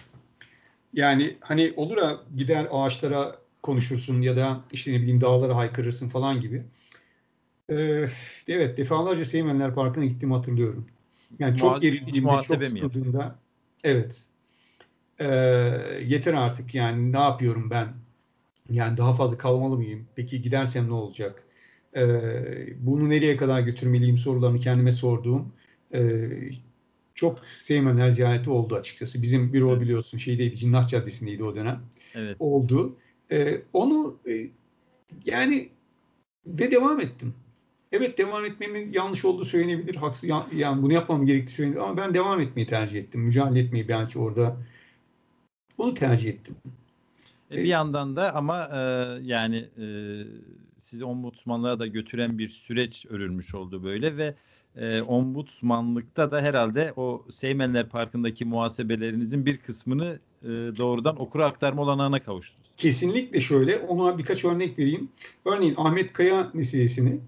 [0.93, 6.41] Yani hani olur ya gider ağaçlara konuşursun ya da işte ne bileyim dağlara haykırırsın falan
[6.41, 6.63] gibi.
[7.69, 8.05] Ee,
[8.47, 10.87] evet defalarca Seymenler Parkı'na gittiğimi hatırlıyorum.
[11.39, 13.35] Yani çok gerildiğimde, çok sıkıldığımda
[13.83, 14.29] evet
[15.19, 15.25] e,
[16.07, 17.87] yeter artık yani ne yapıyorum ben?
[18.69, 20.07] Yani daha fazla kalmalı mıyım?
[20.15, 21.43] Peki gidersem ne olacak?
[21.95, 22.03] E,
[22.85, 25.53] bunu nereye kadar götürmeliyim sorularını kendime sorduğum
[25.93, 26.29] e,
[27.15, 29.21] çok Seymenler ziyareti oldu açıkçası.
[29.21, 31.81] Bizim büro biliyorsun şeydeydi, Cinnah Caddesi'ndeydi o dönem.
[32.15, 32.35] Evet.
[32.39, 32.97] Oldu.
[33.31, 34.49] E, onu e,
[35.25, 35.69] yani
[36.45, 37.33] ve devam ettim.
[37.91, 39.95] Evet devam etmemin yanlış olduğu söylenebilir.
[39.95, 43.21] Haksız yani bunu yapmam gerektiği söylenebilir ama ben devam etmeyi tercih ettim.
[43.21, 44.58] Mücadele etmeyi belki orada
[45.78, 46.56] bunu tercih ettim.
[47.52, 48.80] E, bir yandan da ama e,
[49.23, 49.86] yani e,
[50.84, 54.36] sizi ombudsmanlığa da götüren bir süreç örülmüş oldu böyle ve
[54.75, 62.23] e, ombudsmanlıkta da herhalde o Seymenler Parkı'ndaki muhasebelerinizin bir kısmını e, doğrudan okura aktarma olanağına
[62.23, 62.69] kavuştunuz.
[62.78, 63.80] Kesinlikle şöyle.
[63.80, 65.10] Ona birkaç örnek vereyim.
[65.45, 67.19] Örneğin Ahmet Kaya meselesini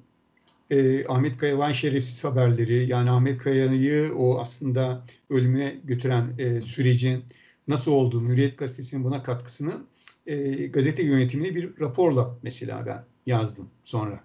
[0.72, 7.24] e, Ahmet Kaya Van Şerefsiz haberleri yani Ahmet Kaya'yı o aslında ölüme götüren e, sürecin
[7.68, 9.74] nasıl olduğunu, Hürriyet Gazetesi'nin buna katkısını
[10.26, 14.24] e, gazete yönetimine bir raporla mesela ben yazdım sonra.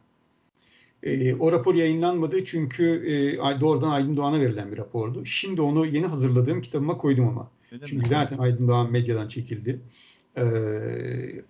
[1.03, 5.25] E, o rapor yayınlanmadı çünkü e, doğrudan Aydın Doğan'a verilen bir rapordu.
[5.25, 7.51] Şimdi onu yeni hazırladığım kitabıma koydum ama.
[7.73, 8.09] Öyle çünkü mi?
[8.09, 9.81] zaten Aydın Doğan medyadan çekildi.
[10.37, 10.45] E,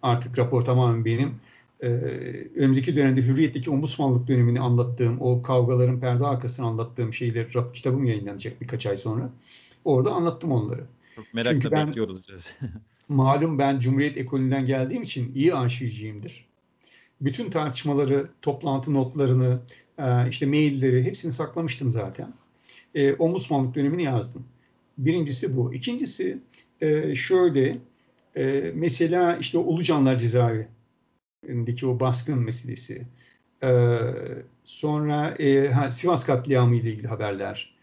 [0.03, 1.35] artık rapor tamamen benim.
[1.87, 1.89] E,
[2.57, 8.61] önümüzdeki dönemde Hürriyet'teki ombudsmanlık dönemini anlattığım, o kavgaların perde arkasını anlattığım şeyler, rap, kitabım yayınlanacak
[8.61, 9.31] birkaç ay sonra.
[9.85, 10.85] Orada anlattım onları.
[11.17, 12.53] Çok merakla Çünkü ben, bekliyoruz.
[13.09, 16.47] malum ben Cumhuriyet ekolünden geldiğim için iyi arşivciyimdir
[17.21, 19.61] bütün tartışmaları, toplantı notlarını,
[19.99, 22.33] e, işte mailleri hepsini saklamıştım zaten.
[22.95, 24.45] E, ombudsmanlık dönemini yazdım.
[24.99, 25.75] Birincisi bu.
[25.75, 26.39] İkincisi
[26.81, 27.79] e, şöyle,
[28.75, 30.19] mesela işte Ulucanlar
[31.43, 33.07] cezaevindeki o baskın meselesi.
[34.65, 35.37] Sonra
[35.91, 37.77] Sivas katliamı ile ilgili haberler.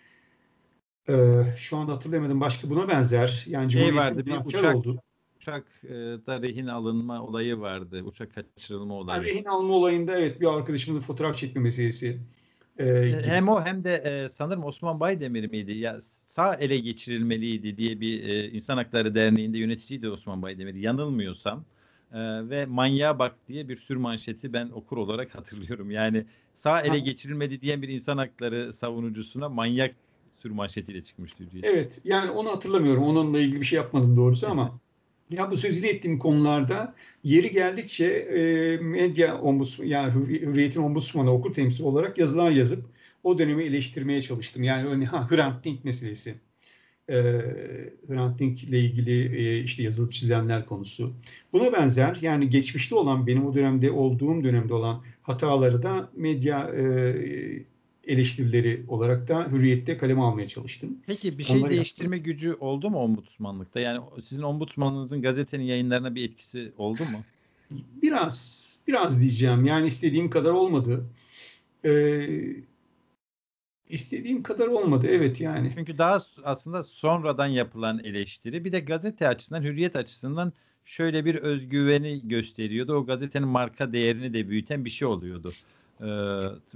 [1.58, 2.42] Şu anda hatırlayamadım.
[2.42, 3.46] Başka buna benzer.
[3.48, 5.00] Yani şey vardı, bir uçak, oldu
[5.44, 8.04] uçakta rehin alınma olayı vardı.
[8.04, 9.22] Uçak kaçırılma olayı.
[9.22, 12.20] Yani rehin alma olayında evet bir arkadaşımızın fotoğraf çekme meselesi.
[12.80, 15.72] Ee, hem o hem de e, sanırım Osman Baydemir miydi?
[15.72, 20.74] Ya sağ ele geçirilmeliydi diye bir e, İnsan Hakları Derneği'nde yöneticiydi Osman Baydemir.
[20.74, 21.66] Yanılmıyorsam.
[22.14, 25.92] E, ve manyağa bak diye bir sür manşeti ben okur olarak hatırlıyorum.
[25.92, 29.96] Yani sağ ele geçirilmedi diyen bir insan hakları savunucusuna manyak
[30.36, 31.62] sür manşetiyle çıkmıştı diye.
[31.66, 33.04] Evet yani onu hatırlamıyorum.
[33.04, 34.80] Onunla ilgili bir şey yapmadım doğrusu ama
[35.30, 41.84] ya bu sözünü ettiğim konularda yeri geldikçe e, medya ombusmanı, yani hürriyetin ombudsmanı, okul temsilcisi
[41.84, 42.86] olarak yazılar yazıp
[43.24, 44.64] o dönemi eleştirmeye çalıştım.
[44.64, 46.36] Yani örneğin ha, Hrant Dink meselesi.
[47.10, 47.14] E,
[48.08, 51.14] Hrant Dink ile ilgili e, işte yazılıp çizilenler konusu.
[51.54, 56.84] Buna benzer yani geçmişte olan benim o dönemde olduğum dönemde olan hataları da medya e,
[58.04, 60.98] eleştirileri olarak da hürriyette kaleme almaya çalıştım.
[61.08, 62.34] Peki bir şey Onları değiştirme yaptım.
[62.34, 63.80] gücü oldu mu ombudsmanlıkta?
[63.80, 67.18] Yani sizin ombudsmanınızın gazetenin yayınlarına bir etkisi oldu mu?
[68.02, 69.66] Biraz, biraz diyeceğim.
[69.66, 71.06] Yani istediğim kadar olmadı.
[71.86, 72.30] Ee,
[73.94, 75.72] istediğim kadar olmadı evet yani.
[75.76, 80.54] Çünkü daha aslında sonradan yapılan eleştiri bir de gazete açısından, hürriyet açısından
[80.86, 82.94] şöyle bir özgüveni gösteriyordu.
[82.96, 85.54] O gazetenin marka değerini de büyüten bir şey oluyordu.
[86.02, 86.06] Ee,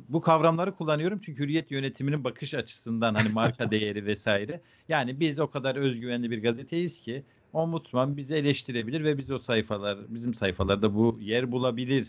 [0.09, 4.61] bu kavramları kullanıyorum çünkü hürriyet yönetiminin bakış açısından hani marka değeri vesaire.
[4.89, 9.97] Yani biz o kadar özgüvenli bir gazeteyiz ki ombudsman bizi eleştirebilir ve biz o sayfalar
[10.09, 12.07] bizim sayfalarda bu yer bulabilir.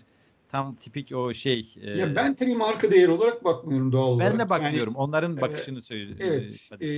[0.49, 1.75] Tam tipik o şey.
[1.81, 4.33] E, ya ben tabii marka değeri olarak bakmıyorum doğal olarak.
[4.33, 4.93] Ben de bakmıyorum.
[4.93, 6.17] Yani, Onların e, bakışını söylüyorum.
[6.21, 6.71] Evet.
[6.81, 6.89] E,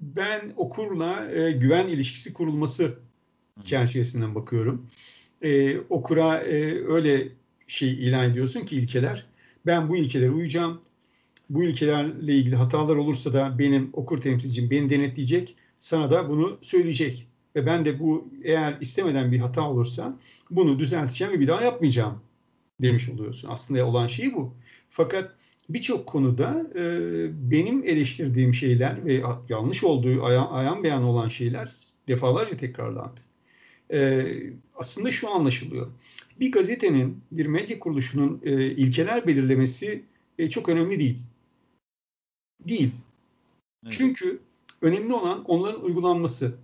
[0.00, 3.64] ben okurla e, güven ilişkisi kurulması Hı.
[3.64, 4.86] çerçevesinden bakıyorum.
[5.42, 7.28] E, okura e, öyle
[7.66, 9.26] şey ilan ediyorsun ki ilkeler.
[9.66, 10.80] Ben bu ilkelere uyacağım.
[11.50, 15.56] Bu ilkelerle ilgili hatalar olursa da benim okur temsilcim beni denetleyecek.
[15.80, 17.28] Sana da bunu söyleyecek.
[17.56, 20.18] Ve ben de bu eğer istemeden bir hata olursa
[20.50, 22.20] bunu düzelteceğim ve bir daha yapmayacağım
[22.82, 23.48] demiş oluyorsun.
[23.48, 24.54] Aslında olan şey bu.
[24.88, 25.34] Fakat
[25.68, 26.80] birçok konuda e,
[27.50, 31.72] benim eleştirdiğim şeyler ve yanlış olduğu ayan, ayan beyan olan şeyler
[32.08, 33.20] defalarca tekrarlandı.
[33.92, 34.26] E,
[34.74, 35.90] aslında şu anlaşılıyor.
[36.40, 40.02] Bir gazetenin, bir medya kuruluşunun e, ilkeler belirlemesi
[40.38, 41.18] e, çok önemli değil.
[42.68, 42.90] Değil.
[43.84, 43.94] Evet.
[43.98, 44.40] Çünkü
[44.82, 46.54] önemli olan onların uygulanması.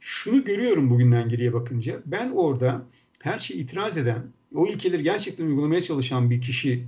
[0.00, 2.02] Şunu görüyorum bugünden geriye bakınca.
[2.06, 2.82] Ben orada
[3.18, 4.22] her şeyi itiraz eden,
[4.56, 6.84] o ilkeleri gerçekten uygulamaya çalışan bir kişi,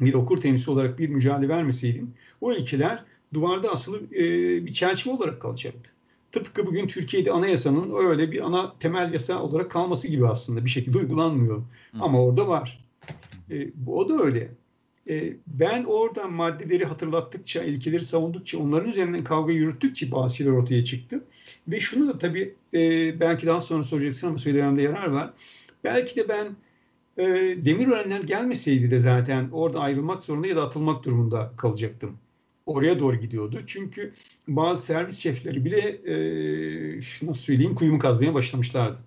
[0.00, 4.22] bir okur temsilcisi olarak bir mücadele vermeseydim, o ilkeler duvarda asılı e,
[4.66, 5.90] bir çerçeve olarak kalacaktı.
[6.32, 10.98] Tıpkı bugün Türkiye'de anayasanın öyle bir ana temel yasa olarak kalması gibi aslında bir şekilde
[10.98, 11.58] uygulanmıyor.
[11.58, 11.62] Hı.
[12.00, 12.84] Ama orada var.
[13.50, 14.50] E, o da öyle.
[15.08, 21.24] E, ben orada maddeleri hatırlattıkça, ilkeleri savundukça, onların üzerinden kavga yürüttükçe bazı şeyler ortaya çıktı.
[21.68, 22.80] Ve şunu da tabii e,
[23.20, 25.32] belki daha sonra soracaksın ama söylememde yarar var.
[25.84, 26.56] Belki de ben
[27.18, 27.24] e,
[27.64, 32.18] Demirörenler gelmeseydi de zaten orada ayrılmak zorunda ya da atılmak durumunda kalacaktım.
[32.66, 33.60] Oraya doğru gidiyordu.
[33.66, 34.12] Çünkü
[34.48, 36.14] bazı servis şefleri bile e,
[36.98, 38.98] nasıl söyleyeyim kuyumu kazmaya başlamışlardı.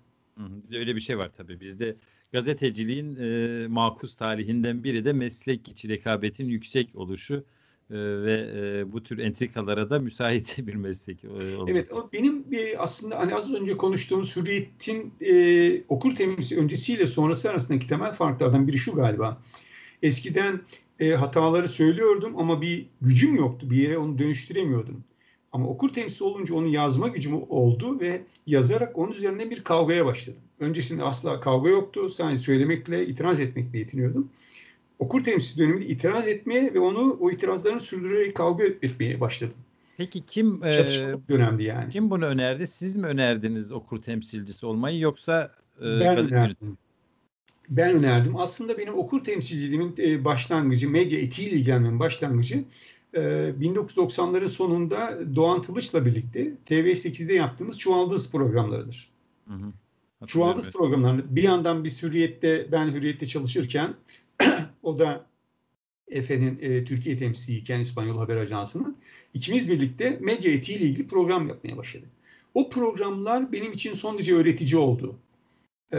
[0.72, 1.60] Öyle bir şey var tabii.
[1.60, 1.96] Bizde
[2.32, 7.44] gazeteciliğin e, makus tarihinden biri de meslek içi rekabetin yüksek oluşu
[7.90, 11.72] ve e, bu tür entrikalara da müsait bir meslek e, olması.
[11.72, 17.50] Evet, o benim e, aslında hani az önce konuştuğumuz Hürriyet'in e, okur temsilcisi öncesiyle sonrası
[17.50, 19.42] arasındaki temel farklardan biri şu galiba.
[20.02, 20.60] Eskiden
[21.00, 23.70] e, hataları söylüyordum ama bir gücüm yoktu.
[23.70, 25.04] Bir yere onu dönüştüremiyordum.
[25.52, 30.40] Ama okur temsilcisi olunca onu yazma gücüm oldu ve yazarak onun üzerine bir kavgaya başladım.
[30.60, 32.10] Öncesinde asla kavga yoktu.
[32.10, 34.30] Sadece söylemekle, itiraz etmekle yetiniyordum.
[34.98, 39.56] Okur temsilcisi döneminde itiraz etmeye ve onu o itirazlarını sürdürerek kavga etmeye başladım.
[39.96, 40.70] Peki kim e,
[41.28, 41.92] dönemdi yani.
[41.92, 42.66] Kim bunu önerdi?
[42.66, 46.78] Siz mi önerdiniz okur temsilcisi olmayı yoksa e, ben önerdim.
[47.68, 48.36] Ben önerdim.
[48.36, 52.64] Aslında benim okur temsilciliğimin e, başlangıcı, medya etiğiyle ilgilenmemin başlangıcı
[53.14, 59.10] 1990'ların ee, sonunda Doğan Tılıç'la birlikte TV8'de yaptığımız Çuvaldız programlarıdır.
[59.48, 59.72] Hı hı.
[60.26, 61.24] Çuvaldız evet.
[61.28, 63.94] bir yandan biz Hürriyet'te, ben Hürriyet'te çalışırken
[64.82, 65.26] o da
[66.08, 68.96] Efe'nin e, Türkiye temsilciyken İspanyol Haber Ajansı'nın
[69.34, 72.08] ikimiz birlikte medya etiğiyle ilgili program yapmaya başladık.
[72.54, 75.18] O programlar benim için son derece öğretici oldu.
[75.92, 75.98] Ee,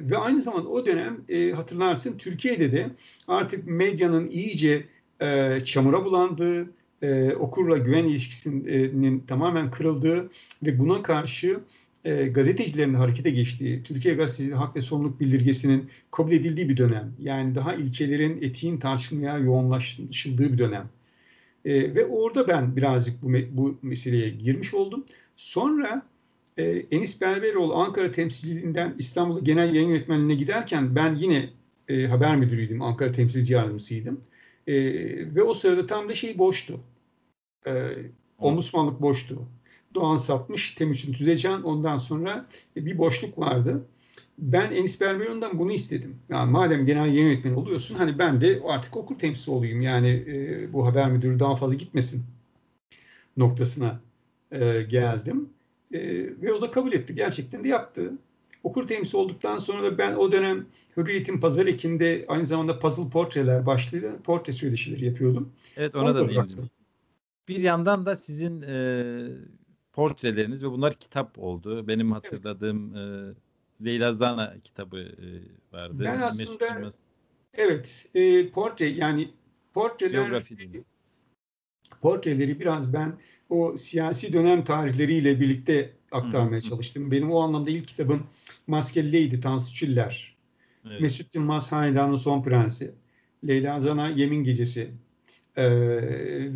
[0.00, 2.90] ve aynı zamanda o dönem e, hatırlarsın Türkiye'de de
[3.28, 4.84] artık medyanın iyice
[5.20, 6.70] e, çamura bulandığı,
[7.02, 10.30] e, okurla güven ilişkisinin tamamen kırıldığı
[10.62, 11.60] ve buna karşı
[12.06, 17.12] e, gazetecilerin harekete geçtiği, Türkiye Gazetecileri Hak ve Sorumluluk Bildirgesi'nin kabul edildiği bir dönem.
[17.18, 20.88] Yani daha ilkelerin, etiğin tartışılmaya yoğunlaşıldığı bir dönem.
[21.64, 25.04] E, ve orada ben birazcık bu, bu meseleye girmiş oldum.
[25.36, 26.06] Sonra
[26.56, 31.50] e, Enis Berberoğlu Ankara temsilciliğinden İstanbul'a genel yayın yönetmenliğine giderken ben yine
[31.88, 34.20] e, haber müdürüydüm, Ankara temsilci yardımcısıydım.
[34.66, 34.74] E,
[35.34, 36.80] ve o sırada tam da şey boştu.
[37.66, 37.92] E,
[38.38, 39.48] ombudsmanlık boştu.
[39.96, 43.86] Doğan satmış, Temuçin Tüzecan ondan sonra bir boşluk vardı.
[44.38, 46.16] Ben Enis Berberon'dan bunu istedim.
[46.28, 49.80] Yani madem genel yayın yönetmeni oluyorsun hani ben de artık okur temsilcisi olayım.
[49.80, 52.24] Yani e, bu haber müdürü daha fazla gitmesin
[53.36, 54.00] noktasına
[54.52, 55.48] e, geldim.
[55.92, 56.00] E,
[56.42, 57.14] ve o da kabul etti.
[57.14, 58.12] Gerçekten de yaptı.
[58.62, 63.66] Okur temsilcisi olduktan sonra da ben o dönem Hürriyet'in pazar ekinde aynı zamanda puzzle portreler
[63.66, 65.52] başlığıyla portre söyleşileri yapıyordum.
[65.76, 66.70] Evet ona Onu da, da değindim.
[67.48, 68.76] Bir yandan da sizin e,
[69.96, 71.88] portreleriniz ve bunlar kitap oldu.
[71.88, 73.36] Benim hatırladığım evet.
[73.80, 75.26] e, Leyla Zana kitabı e,
[75.72, 76.04] vardı.
[76.04, 76.92] Ben aslında
[77.54, 79.30] evet e, portre yani
[79.74, 80.42] portreler
[82.00, 87.10] portreleri biraz ben o siyasi dönem tarihleriyle birlikte aktarmaya hı çalıştım.
[87.10, 88.26] Benim o anlamda ilk kitabım
[88.66, 90.36] Maskeli Lady Tansu Çiller.
[90.86, 91.00] Evet.
[91.00, 92.94] Mesut Yılmaz Hanedan'ın Son Prensi.
[93.46, 94.90] Leyla Zana Yemin Gecesi.
[95.56, 95.66] Ee,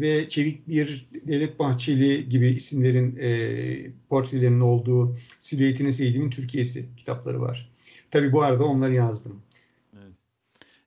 [0.01, 7.73] ve Çevik Bir Devlet Bahçeli gibi isimlerin e, portrelerinin olduğu Silüetini Sevdiğimin Türkiye'si kitapları var.
[8.11, 9.43] Tabi bu arada onları yazdım.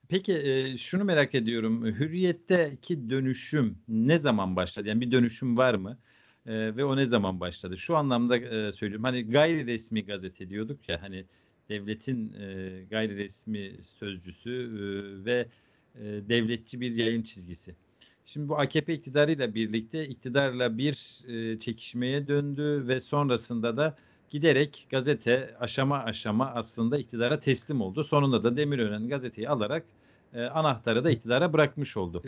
[0.10, 1.86] Peki e, şunu merak ediyorum.
[1.86, 4.88] Hürriyet'teki dönüşüm ne zaman başladı?
[4.88, 5.98] Yani bir dönüşüm var mı?
[6.46, 7.78] E, ve o ne zaman başladı?
[7.78, 9.04] Şu anlamda e, söylüyorum.
[9.04, 11.26] Hani gayri resmi gazete diyorduk ya hani
[11.70, 15.48] devletin e, gayri resmi sözcüsü e, ve
[15.96, 17.76] e, devletçi bir yayın çizgisi.
[18.26, 23.98] Şimdi bu AKP iktidarıyla birlikte iktidarla bir e, çekişmeye döndü ve sonrasında da
[24.30, 28.04] giderek gazete aşama aşama aslında iktidara teslim oldu.
[28.04, 29.86] Sonunda da Demirören gazeteyi alarak
[30.34, 32.24] e, anahtarı da iktidara bırakmış oldu.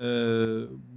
[0.00, 0.06] E,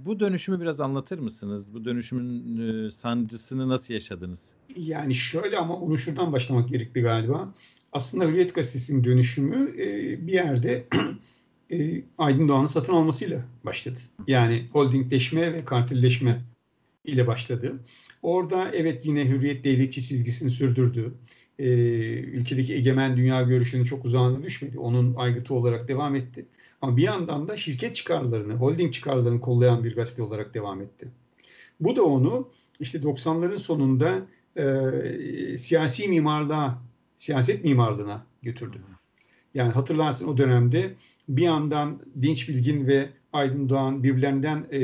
[0.06, 1.74] bu dönüşümü biraz anlatır mısınız?
[1.74, 4.40] Bu dönüşümün e, sancısını nasıl yaşadınız?
[4.76, 7.54] Yani şöyle ama onu şuradan başlamak gerekli galiba.
[7.92, 9.86] Aslında Hürriyet Gazetesi'nin dönüşümü e,
[10.26, 10.88] bir yerde
[11.70, 13.98] e, Aydın Doğan'ın satın almasıyla başladı.
[14.26, 16.40] Yani holdingleşme ve kartilleşme
[17.04, 17.80] ile başladı.
[18.22, 21.14] Orada evet yine hürriyet devletçi çizgisini sürdürdü.
[21.58, 21.68] E,
[22.12, 24.78] ülkedeki egemen dünya görüşünün çok uzağına düşmedi.
[24.78, 26.46] Onun aygıtı olarak devam etti.
[26.82, 31.08] Ama bir yandan da şirket çıkarlarını, holding çıkarlarını kollayan bir gazete olarak devam etti.
[31.80, 32.48] Bu da onu
[32.80, 36.82] işte 90'ların sonunda e, siyasi mimarlığa,
[37.16, 38.78] siyaset mimarlığına götürdü.
[39.54, 40.94] Yani hatırlarsın o dönemde
[41.28, 44.80] bir yandan Dinç Bilgin ve Aydın Doğan birbirlerinden e,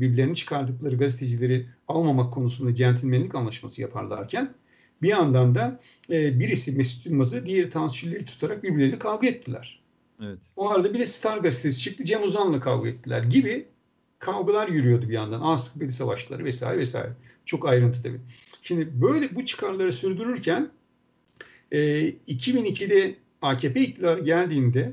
[0.00, 4.54] birbirlerini çıkardıkları gazetecileri almamak konusunda centilmenlik anlaşması yaparlarken
[5.02, 9.82] bir yandan da e, birisi Mesut Yılmaz'ı diğeri Tansu tutarak birbirleriyle kavga ettiler.
[10.22, 10.38] Evet.
[10.56, 13.66] O arada bir de Star gazetesi çıktı Cem Uzan'la kavga ettiler gibi
[14.18, 15.40] kavgalar yürüyordu bir yandan.
[15.40, 17.12] Ansiklopedi savaşları vesaire vesaire.
[17.44, 18.20] Çok ayrıntı tabii.
[18.62, 20.70] Şimdi böyle bu çıkarları sürdürürken
[21.72, 21.78] e,
[22.10, 24.92] 2002'de AKP iktidarı geldiğinde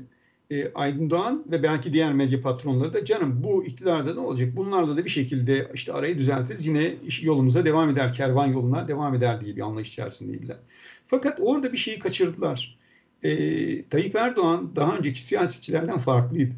[0.50, 4.56] e, Aydın Doğan ve belki diğer medya patronları da canım bu iktidarda ne olacak?
[4.56, 6.66] Bunlarla da bir şekilde işte arayı düzeltiriz.
[6.66, 10.56] Yine yolumuza devam eder, kervan yoluna devam eder diye bir anlayış içerisindeydiler.
[11.06, 12.78] Fakat orada bir şeyi kaçırdılar.
[13.22, 16.54] E, Tayyip Erdoğan daha önceki siyasetçilerden farklıydı.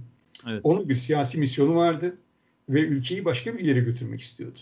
[0.49, 0.61] Evet.
[0.65, 2.17] Onun bir siyasi misyonu vardı
[2.69, 4.59] ve ülkeyi başka bir yere götürmek istiyordu.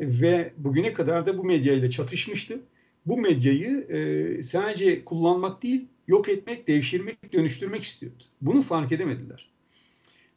[0.00, 2.60] Ve bugüne kadar da bu medyayla çatışmıştı.
[3.06, 8.24] Bu medyayı e, sadece kullanmak değil, yok etmek, devşirmek, dönüştürmek istiyordu.
[8.40, 9.50] Bunu fark edemediler.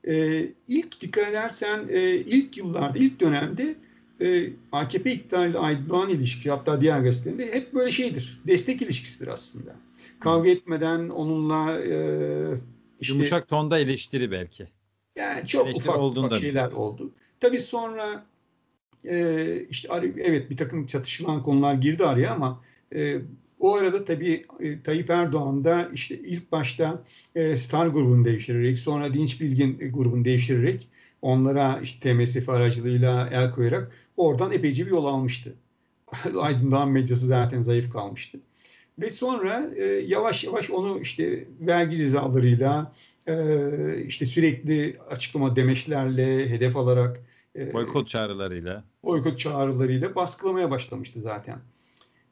[0.08, 3.76] E, ilk dikkat edersen e, ilk yıllarda, ilk dönemde
[4.22, 8.42] e, AKP iktidarıyla Aydoğan ilişkisi hatta diğer gazetelerinde hep böyle şeydir.
[8.48, 9.76] Destek ilişkisidir aslında.
[10.20, 11.98] Kavga etmeden onunla e,
[13.00, 14.68] işte, yumuşak tonda eleştiri belki.
[15.16, 16.76] Yani çok eleştiri ufak ufak şeyler mi?
[16.76, 17.12] oldu.
[17.40, 18.26] Tabii sonra
[19.06, 22.62] e, işte evet bir takım çatışılan konular girdi araya ama
[22.96, 23.22] e,
[23.64, 27.04] o arada tabii e, Tayyip Erdoğan da işte ilk başta
[27.36, 30.88] e, Star grubunu değiştirerek sonra Dinç Bilgin grubunu değiştirerek
[31.22, 35.56] onlara işte TMSF aracılığıyla el koyarak oradan epeyce bir yol almıştı.
[36.40, 38.40] Aydın Doğan medyası zaten zayıf kalmıştı.
[39.00, 42.94] Ve sonra e, yavaş yavaş onu işte vergi cezalarıyla
[43.28, 43.36] e,
[44.06, 47.24] işte sürekli açıklama demeçlerle hedef alarak
[47.56, 51.60] e, boykot çağrılarıyla boykot çağrılarıyla baskılamaya başlamıştı zaten.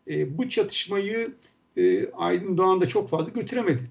[0.07, 1.33] E, bu çatışmayı
[1.77, 3.81] e, Aydın Doğan da çok fazla götüremedi.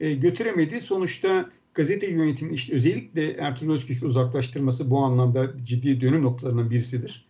[0.00, 0.80] E, götüremedi.
[0.80, 7.26] Sonuçta gazete yönetiminin işte özellikle Ertuğrul Özkök uzaklaştırması bu anlamda ciddi dönüm noktalarından birisidir.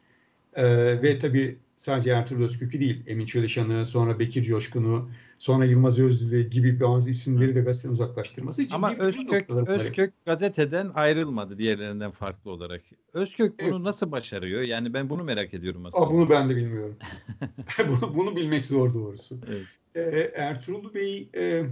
[0.55, 0.65] E,
[1.03, 6.81] ve tabii sadece Ertuğrul Özkök'ü değil, Emin Çöleşan'ı, sonra Bekir Coşkun'u, sonra Yılmaz Özdil'i gibi
[6.81, 8.63] bazı isimleri de gazeteden uzaklaştırması.
[8.63, 12.83] Ciddi Ama Özkök, Özkök gazeteden ayrılmadı diğerlerinden farklı olarak.
[13.13, 13.81] Özkök bunu evet.
[13.81, 14.63] nasıl başarıyor?
[14.63, 16.07] Yani ben bunu merak ediyorum aslında.
[16.07, 16.97] Aa, bunu ben de bilmiyorum.
[17.89, 19.41] bunu, bunu bilmek zor doğrusu.
[19.49, 19.67] Evet.
[19.95, 21.65] Ee, Ertuğrul Bey e,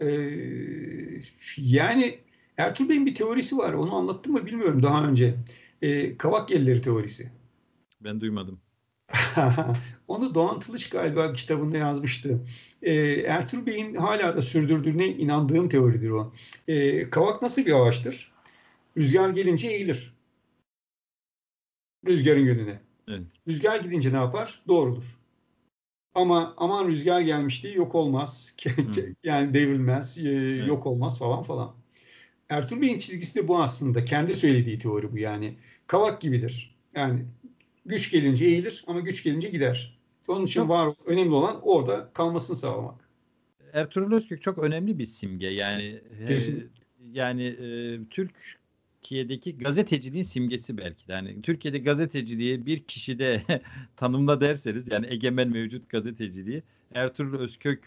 [0.00, 0.08] e,
[1.56, 2.18] yani
[2.56, 3.72] Ertuğrul Bey'in bir teorisi var.
[3.72, 5.34] Onu anlattım mı bilmiyorum daha önce.
[5.82, 7.30] E, kavak yelleri teorisi.
[8.00, 8.60] Ben duymadım.
[10.08, 12.40] Onu Doğan Tılıç galiba kitabında yazmıştı.
[12.82, 16.32] Ee, Ertuğrul Bey'in hala da sürdürdüğüne inandığım teoridir o.
[16.68, 18.32] Ee, kavak nasıl bir ağaçtır?
[18.96, 20.14] Rüzgar gelince eğilir.
[22.06, 22.80] Rüzgarın yönüne.
[23.08, 23.22] Evet.
[23.48, 24.62] Rüzgar gidince ne yapar?
[24.68, 25.18] Doğrulur.
[26.14, 28.56] Ama aman rüzgar gelmişti yok olmaz.
[29.24, 30.68] yani devrilmez, e, evet.
[30.68, 31.74] yok olmaz falan falan.
[32.48, 34.04] Ertuğrul Bey'in çizgisi de bu aslında.
[34.04, 35.56] Kendi söylediği teori bu yani.
[35.86, 36.76] Kavak gibidir.
[36.94, 37.24] Yani
[37.86, 39.98] Güç gelince eğilir ama güç gelince gider.
[40.28, 43.08] Onun için var önemli olan orada kalmasını sağlamak.
[43.72, 45.46] Ertuğrul Özkök çok önemli bir simge.
[45.46, 46.38] Yani e,
[47.12, 51.12] yani e, Türkiye'deki gazeteciliğin simgesi belki de.
[51.12, 53.42] Yani Türkiye'de gazeteciliği bir kişide
[53.96, 56.62] tanımla derseniz yani egemen mevcut gazeteciliği
[56.94, 57.84] Ertuğrul Özkök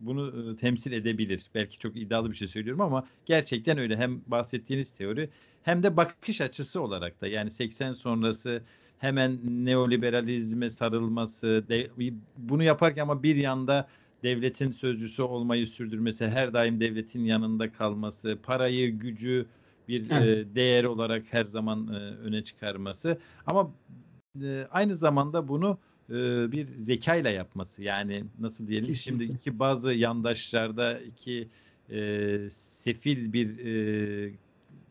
[0.00, 1.46] bunu e, temsil edebilir.
[1.54, 3.96] Belki çok iddialı bir şey söylüyorum ama gerçekten öyle.
[3.96, 5.30] Hem bahsettiğiniz teori
[5.62, 8.62] hem de bakış açısı olarak da yani 80 sonrası
[8.98, 11.90] hemen neoliberalizme sarılması, de,
[12.36, 13.88] bunu yaparken ama bir yanda
[14.22, 19.46] devletin sözcüsü olmayı sürdürmesi, her daim devletin yanında kalması, parayı, gücü
[19.88, 20.46] bir evet.
[20.46, 23.72] e, değer olarak her zaman e, öne çıkarması ama
[24.42, 25.78] e, aynı zamanda bunu
[26.10, 26.14] e,
[26.52, 27.82] bir zekayla yapması.
[27.82, 29.26] Yani nasıl diyelim Kesinlikle.
[29.26, 31.48] şimdiki bazı yandaşlarda iki
[31.90, 34.32] e, sefil bir e,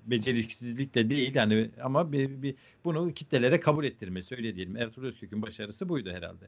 [0.05, 4.77] beceriksizlik de değil yani ama bir, bir bunu kitlelere kabul ettirmesi öyle diyelim.
[4.77, 6.45] Ertuğrul Özkök'ün başarısı buydu herhalde.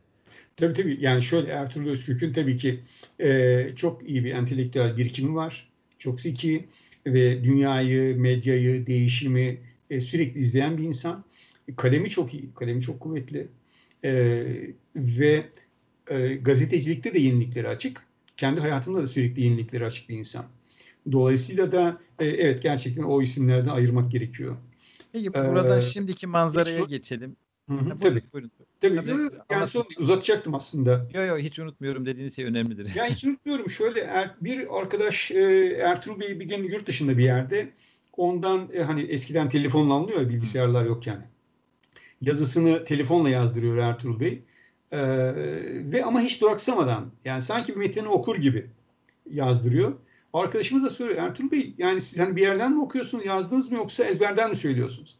[0.55, 2.80] Tabii tabii yani şöyle Ertuğrul Özkök'ün tabii ki
[3.20, 5.70] e, çok iyi bir entelektüel birikimi var.
[5.97, 6.68] Çok zeki
[7.05, 11.26] ve dünyayı, medyayı, değişimi e, sürekli izleyen bir insan.
[11.78, 13.47] Kalemi çok iyi, kalemi çok kuvvetli.
[14.03, 14.43] E,
[14.95, 15.45] ve
[16.08, 18.08] e, gazetecilikte de yenilikleri açık.
[18.38, 20.45] Kendi hayatında da sürekli yenilikleri açık bir insan.
[21.12, 24.58] Dolayısıyla da e, evet gerçekten o isimlerden ayırmak gerekiyor.
[25.12, 27.36] Peki burada ee, şimdiki manzaraya hiç, geçelim.
[27.70, 28.24] Hı hı, ha, tabii.
[28.34, 28.51] Buyurun.
[28.82, 28.95] Tabii.
[28.95, 29.10] tabii.
[29.10, 29.18] Yo,
[29.49, 30.91] yani son uzatacaktım aslında.
[31.14, 32.91] Yok yok hiç unutmuyorum dediğiniz şey önemlidir.
[32.95, 33.70] Yani hiç unutmuyorum.
[33.70, 35.36] Şöyle er, bir arkadaş e,
[35.84, 37.70] Ertuğrul Bey bir gün yurt dışında bir yerde
[38.18, 41.24] ondan e, hani eskiden telefonla alınıyor bilgisayarlar yok yani.
[42.22, 44.43] Yazısını telefonla yazdırıyor Ertuğrul Bey.
[44.91, 44.99] E,
[45.91, 48.70] ve ama hiç duraksamadan yani sanki bir metni okur gibi
[49.30, 49.93] yazdırıyor.
[50.40, 54.06] Arkadaşımız da soruyor Ertuğrul Bey yani siz hani bir yerden mi okuyorsunuz yazdınız mı yoksa
[54.06, 55.18] ezberden mi söylüyorsunuz?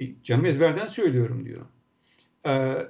[0.00, 1.66] E, canım ezberden söylüyorum diyor.
[2.46, 2.88] Ee,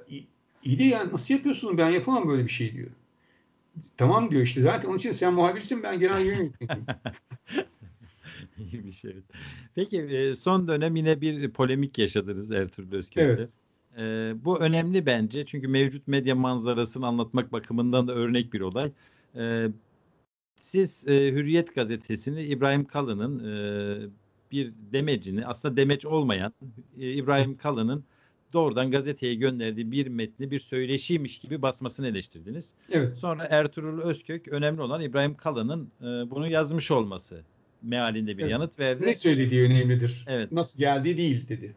[0.63, 2.89] iyi de yani nasıl yapıyorsunuz ben yapamam böyle bir şey diyor.
[3.97, 6.85] Tamam diyor işte zaten onun için sen muhabirsin ben genel yayın yönetmeniyim.
[8.57, 9.15] İyi bir şey.
[9.75, 13.21] Peki e, son dönem yine bir polemik yaşadınız Ertuğrul Özkök'te.
[13.21, 13.49] Evet.
[13.97, 18.91] Ee, bu önemli bence çünkü mevcut medya manzarasını anlatmak bakımından da örnek bir olay.
[19.35, 19.67] Ee,
[20.59, 24.09] siz e, Hürriyet gazetesini İbrahim Kalın'ın e,
[24.51, 26.53] bir demecini aslında demeç olmayan
[26.99, 28.03] e, İbrahim Kalın'ın
[28.53, 32.73] doğrudan gazeteye gönderdiği bir metni bir söyleşiymiş gibi basmasını eleştirdiniz.
[32.91, 33.17] Evet.
[33.17, 37.43] Sonra Ertuğrul Özkök önemli olan İbrahim Kalın'ın e, bunu yazmış olması
[37.81, 38.51] mealinde bir evet.
[38.51, 39.05] yanıt verdi.
[39.05, 40.25] Ne söylediği önemlidir.
[40.27, 40.51] Evet.
[40.51, 41.75] Nasıl geldiği değil dedi.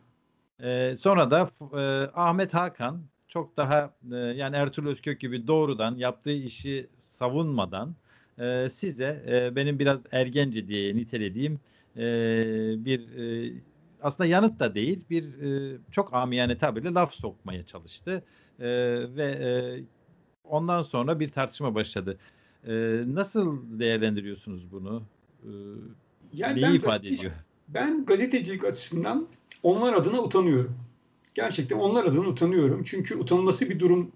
[0.63, 6.33] E, sonra da e, Ahmet Hakan çok daha e, yani Ertuğrul Özkök gibi doğrudan yaptığı
[6.33, 7.95] işi savunmadan
[8.39, 11.61] e, size e, benim biraz ergence diye nitelediğim
[11.97, 12.03] e,
[12.85, 13.53] bir e,
[14.03, 18.25] aslında yanıt da değil bir e, çok amiyane tabirle laf sokmaya çalıştı
[18.61, 18.67] e,
[19.17, 19.51] ve e,
[20.45, 22.19] ondan sonra bir tartışma başladı.
[22.67, 25.03] E, nasıl değerlendiriyorsunuz bunu?
[25.43, 25.51] E,
[26.33, 27.33] yani neyi ifade ediyor?
[27.69, 29.29] Ben gazetecilik açısından
[29.63, 30.77] onlar adına utanıyorum.
[31.35, 32.83] Gerçekten onlar adına utanıyorum.
[32.85, 34.13] Çünkü utanılması bir durum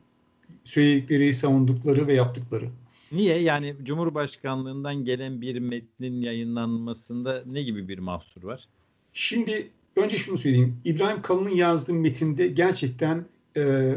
[0.65, 2.69] söyledikleri, savundukları ve yaptıkları.
[3.13, 3.39] Niye?
[3.39, 8.69] Yani Cumhurbaşkanlığından gelen bir metnin yayınlanmasında ne gibi bir mahsur var?
[9.13, 10.77] Şimdi önce şunu söyleyeyim.
[10.85, 13.25] İbrahim Kalın'ın yazdığı metinde gerçekten
[13.57, 13.95] e,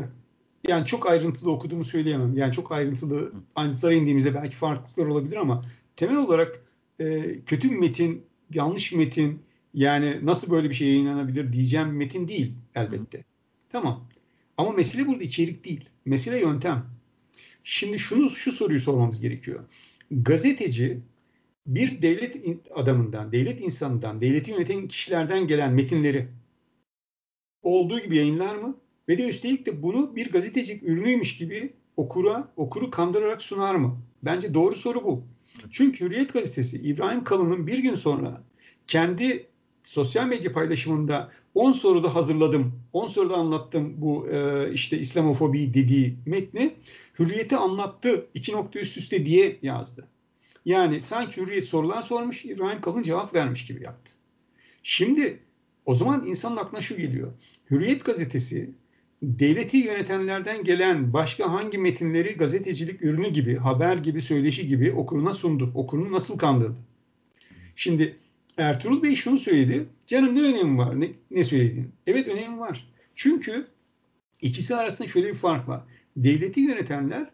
[0.67, 2.37] yani çok ayrıntılı okuduğumu söyleyemem.
[2.37, 6.61] Yani çok ayrıntılı ayrıntılara indiğimizde belki farklılıklar olabilir ama temel olarak
[6.99, 9.41] e, kötü metin, yanlış metin
[9.73, 13.17] yani nasıl böyle bir şey yayınlanabilir diyeceğim metin değil elbette.
[13.17, 13.23] Hı.
[13.71, 14.07] Tamam.
[14.57, 15.89] Ama mesele burada içerik değil.
[16.05, 16.96] Mesele yöntem.
[17.69, 19.59] Şimdi şunu şu soruyu sormamız gerekiyor.
[20.11, 20.99] Gazeteci
[21.65, 22.35] bir devlet
[22.73, 26.27] adamından, devlet insanından, devleti yöneten kişilerden gelen metinleri
[27.61, 28.77] olduğu gibi yayınlar mı?
[29.09, 33.97] Ve de üstelik de bunu bir gazetecilik ürünüymüş gibi okura, okuru kandırarak sunar mı?
[34.23, 35.23] Bence doğru soru bu.
[35.71, 38.43] Çünkü Hürriyet Gazetesi İbrahim Kalın'ın bir gün sonra
[38.87, 39.47] kendi
[39.83, 46.75] sosyal medya paylaşımında 10 soruda hazırladım, 10 soruda anlattım bu e, işte İslamofobi dediği metni.
[47.19, 50.07] Hürriyeti anlattı, iki nokta üst üste diye yazdı.
[50.65, 54.11] Yani sanki Hürriyet sorulan sormuş, İbrahim Kalın cevap vermiş gibi yaptı.
[54.83, 55.39] Şimdi
[55.85, 57.33] o zaman insanın aklına şu geliyor.
[57.71, 58.71] Hürriyet gazetesi
[59.21, 65.71] devleti yönetenlerden gelen başka hangi metinleri gazetecilik ürünü gibi, haber gibi, söyleşi gibi okuruna sundu?
[65.75, 66.79] Okurunu nasıl kandırdı?
[67.75, 68.17] Şimdi
[68.57, 69.85] Ertuğrul Bey şunu söyledi.
[70.07, 71.91] Canım ne önemi var ne, ne söylediğin?
[72.07, 72.87] Evet önemi var.
[73.15, 73.67] Çünkü
[74.41, 75.81] ikisi arasında şöyle bir fark var.
[76.17, 77.29] Devleti yönetenler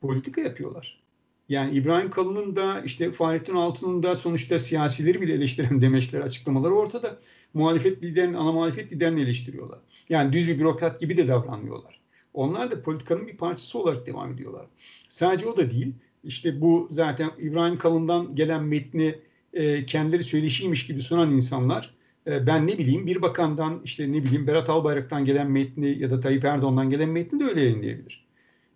[0.00, 1.02] politika yapıyorlar.
[1.48, 7.18] Yani İbrahim Kalın'ın da işte Fahrettin Altun'un da sonuçta siyasileri bile eleştiren demeçler, açıklamaları ortada.
[7.54, 9.78] Muhalefet liderini, ana muhalefet liderini eleştiriyorlar.
[10.08, 12.00] Yani düz bir bürokrat gibi de davranmıyorlar.
[12.34, 14.66] Onlar da politikanın bir parçası olarak devam ediyorlar.
[15.08, 15.92] Sadece o da değil.
[16.24, 19.18] İşte bu zaten İbrahim Kalın'dan gelen metni
[19.52, 21.94] e, kendileri söyleşiymiş gibi sunan insanlar
[22.26, 26.20] e, ben ne bileyim bir bakandan işte ne bileyim Berat Albayrak'tan gelen metni ya da
[26.20, 28.23] Tayyip Erdoğan'dan gelen metni de öyle yayınlayabilir.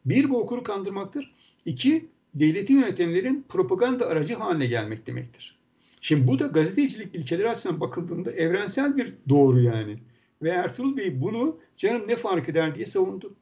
[0.04, 1.34] Bir bu okuru kandırmaktır.
[1.64, 5.58] İki devletin yönetenlerin propaganda aracı haline gelmek demektir.
[6.00, 9.98] Şimdi bu da gazetecilik ilkeleri aslında bakıldığında evrensel bir doğru yani.
[10.42, 13.34] Ve Ertuğrul Bey bunu canım ne fark eder diye savundu.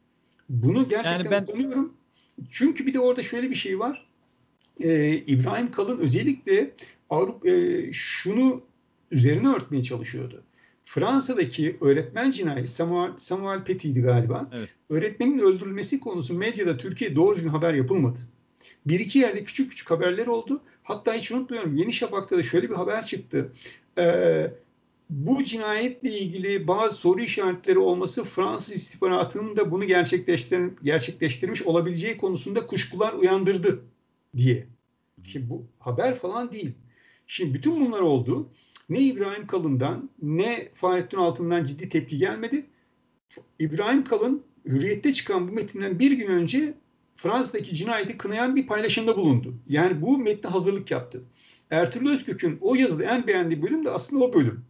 [0.48, 1.44] Bunu gerçekten yani ben...
[1.44, 1.94] tanıyorum.
[2.50, 4.06] Çünkü bir de orada şöyle bir şey var.
[4.80, 6.72] Ee, İbrahim Kalın özellikle
[7.10, 8.62] Avrupa e, şunu
[9.10, 10.42] üzerine örtmeye çalışıyordu.
[10.86, 14.50] Fransa'daki öğretmen cinayeti Samuel, Samuel Peti'ydi galiba.
[14.52, 14.68] Evet.
[14.90, 18.18] Öğretmenin öldürülmesi konusu medyada Türkiye doğru düzgün haber yapılmadı.
[18.86, 20.62] Bir iki yerde küçük küçük haberler oldu.
[20.82, 23.52] Hatta hiç unutmuyorum Yeni Şafak'ta da şöyle bir haber çıktı.
[23.98, 24.50] Ee,
[25.10, 32.66] bu cinayetle ilgili bazı soru işaretleri olması Fransız istihbaratının da bunu gerçekleştir gerçekleştirmiş olabileceği konusunda
[32.66, 33.82] kuşkular uyandırdı
[34.36, 34.66] diye.
[35.24, 36.72] Şimdi bu haber falan değil.
[37.26, 38.48] Şimdi bütün bunlar oldu.
[38.88, 42.66] Ne İbrahim Kalın'dan ne Fahrettin Altın'dan ciddi tepki gelmedi.
[43.58, 46.74] İbrahim Kalın hürriyette çıkan bu metinden bir gün önce
[47.16, 49.54] Fransa'daki cinayeti kınayan bir paylaşımda bulundu.
[49.68, 51.24] Yani bu metne hazırlık yaptı.
[51.70, 54.64] Ertuğrul Özkök'ün o yazıda en beğendiği bölüm de aslında o bölüm.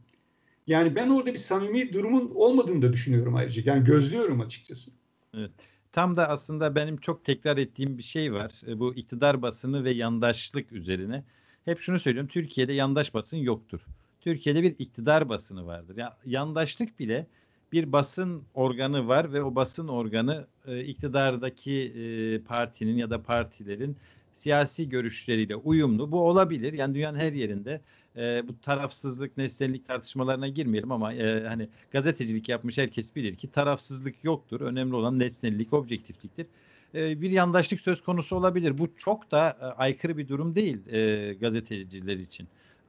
[0.66, 3.62] Yani ben orada bir samimi durumun olmadığını da düşünüyorum ayrıca.
[3.64, 4.90] Yani gözlüyorum açıkçası.
[5.34, 5.50] Evet.
[5.92, 8.52] Tam da aslında benim çok tekrar ettiğim bir şey var.
[8.66, 11.24] E, bu iktidar basını ve yandaşlık üzerine.
[11.64, 12.30] Hep şunu söylüyorum.
[12.32, 13.86] Türkiye'de yandaş basın yoktur.
[14.26, 15.96] Türkiye'de bir iktidar basını vardır.
[15.96, 17.26] Ya yandaşlık bile
[17.72, 23.96] bir basın organı var ve o basın organı e, iktidardaki e, partinin ya da partilerin
[24.32, 26.12] siyasi görüşleriyle uyumlu.
[26.12, 26.72] Bu olabilir.
[26.72, 27.80] Yani dünyanın her yerinde
[28.16, 34.24] e, bu tarafsızlık, nesnellik tartışmalarına girmeyelim ama e, hani gazetecilik yapmış herkes bilir ki tarafsızlık
[34.24, 34.60] yoktur.
[34.60, 36.46] Önemli olan nesnellik, objektifliktir.
[36.94, 38.78] E, bir yandaşlık söz konusu olabilir.
[38.78, 42.48] Bu çok da e, aykırı bir durum değil e, gazeteciler için.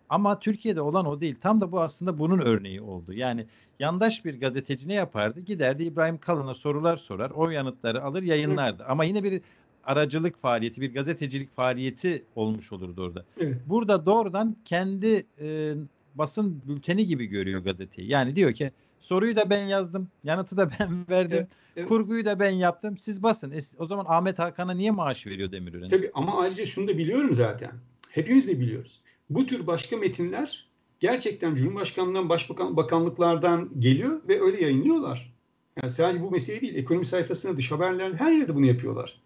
[0.10, 1.36] Ama Türkiye'de olan o değil.
[1.42, 3.14] Tam da bu aslında bunun örneği oldu.
[3.14, 3.46] Yani
[3.80, 5.40] yandaş bir gazeteci ne yapardı?
[5.40, 8.86] Giderdi İbrahim Kalın'a sorular sorar, o yanıtları alır, yayınlardı.
[8.86, 9.42] Ama yine bir
[9.84, 13.26] aracılık faaliyeti, bir gazetecilik faaliyeti olmuş olurdu orada.
[13.40, 13.58] Evet.
[13.66, 15.74] Burada doğrudan kendi e,
[16.16, 18.12] basın bülteni gibi görüyor gazeteyi.
[18.12, 21.90] Yani diyor ki soruyu da ben yazdım, yanıtı da ben verdim, evet, evet.
[21.90, 22.98] kurguyu da ben yaptım.
[22.98, 23.52] Siz basın.
[23.52, 25.88] E, o zaman Ahmet Hakan'a niye maaş veriyor Demirören?
[25.88, 27.72] Tabii ama ayrıca şunu da biliyorum zaten.
[28.10, 29.02] Hepimiz de biliyoruz.
[29.30, 30.68] Bu tür başka metinler
[31.00, 35.34] gerçekten Cumhurbaşkanlığından, Başbakan bakanlıklardan geliyor ve öyle yayınlıyorlar.
[35.82, 36.76] Yani sadece bu mesele değil.
[36.76, 39.22] Ekonomi sayfasında, dış haberler her yerde bunu yapıyorlar.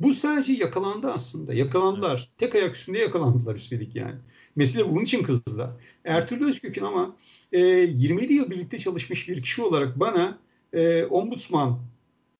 [0.00, 1.54] Bu sadece yakalandı aslında.
[1.54, 2.30] Yakalandılar.
[2.38, 4.16] Tek ayak üstünde yakalandılar üstelik yani.
[4.56, 5.70] Mesele bunun için kızdılar.
[6.04, 7.16] Ertuğrul Özkök'ün ama
[7.52, 10.38] e, 27 yıl birlikte çalışmış bir kişi olarak bana
[10.72, 11.78] e, ombudsman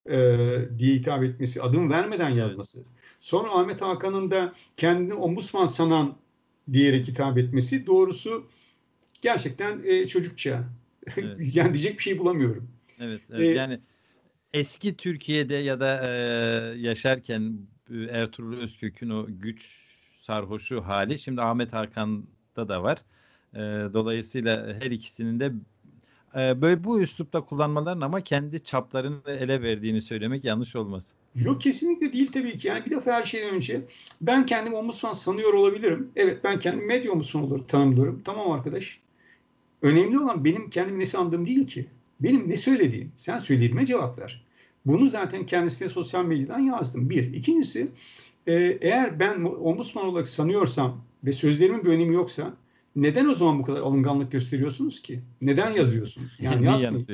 [0.07, 0.39] e,
[0.79, 2.83] diye hitap etmesi, adım vermeden yazması.
[3.21, 6.17] Sonra Ahmet Hakan'ın da kendini ombudsman sanan
[6.73, 8.47] diyerek hitap etmesi doğrusu
[9.23, 10.65] gerçekten e, çocukça.
[11.17, 11.37] Evet.
[11.55, 12.69] yani diyecek bir şey bulamıyorum.
[13.01, 13.41] Evet, evet.
[13.41, 13.81] Ee, yani
[14.55, 16.11] eski Türkiye'de ya da e,
[16.79, 17.59] yaşarken
[18.11, 19.65] Ertuğrul Özkök'ün o güç
[20.21, 22.99] sarhoşu hali şimdi Ahmet Hakan'da da var.
[23.55, 23.59] E,
[23.95, 25.53] dolayısıyla her ikisinin de
[26.37, 31.05] e, böyle bu üslupta kullanmaların ama kendi çaplarını ele verdiğini söylemek yanlış olmaz.
[31.35, 32.69] Yok kesinlikle değil tabii ki.
[32.69, 33.81] Yani bir defa her şeyden önce
[34.21, 36.11] ben kendimi ombudsman sanıyor olabilirim.
[36.17, 38.23] Evet ben kendimi medya ombudsman olarak tanımlıyorum.
[38.25, 39.01] Tamam arkadaş.
[39.83, 41.87] Önemli olan benim kendimi ne sandığım değil ki.
[42.21, 43.13] Benim ne söylediğim.
[43.17, 44.45] Sen söylediğime cevap ver.
[44.87, 47.11] Bunu zaten kendisine sosyal medyadan yazdım.
[47.11, 47.33] Bir.
[47.35, 47.89] İkincisi
[48.47, 52.57] e, eğer ben ombudsman olarak sanıyorsam ve sözlerimin bir önemi yoksa
[52.97, 55.21] neden o zaman bu kadar alınganlık gösteriyorsunuz ki?
[55.41, 56.37] Neden yazıyorsunuz?
[56.41, 57.07] Yani yazmayın.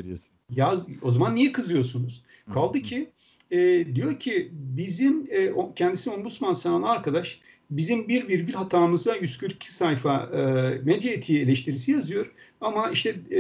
[0.51, 2.23] Yaz, o zaman niye kızıyorsunuz?
[2.55, 3.11] Kaldı ki
[3.51, 7.41] e, diyor ki bizim e, kendisi ombudsman sanan arkadaş
[7.71, 10.41] bizim bir virgül hatamıza 142 sayfa e,
[10.85, 13.39] medya etiği eleştirisi yazıyor ama işte e,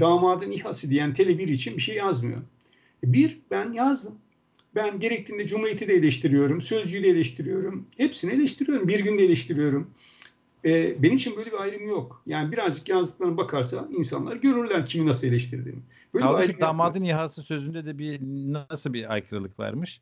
[0.00, 2.42] damadın ihası diyen Tele1 için bir şey yazmıyor.
[3.04, 4.18] Bir, ben yazdım.
[4.74, 9.90] Ben gerektiğinde Cumhuriyet'i de eleştiriyorum, Sözcü'yü de eleştiriyorum, hepsini eleştiriyorum, bir günde eleştiriyorum.
[10.64, 12.22] E, benim için böyle bir ayrım yok.
[12.26, 15.82] Yani birazcık yazdıklarına bakarsa insanlar görürler kimi nasıl eleştirdiğimi.
[16.14, 20.00] Böyle Kaldı ki damadın ihası sözünde de bir nasıl bir aykırılık varmış?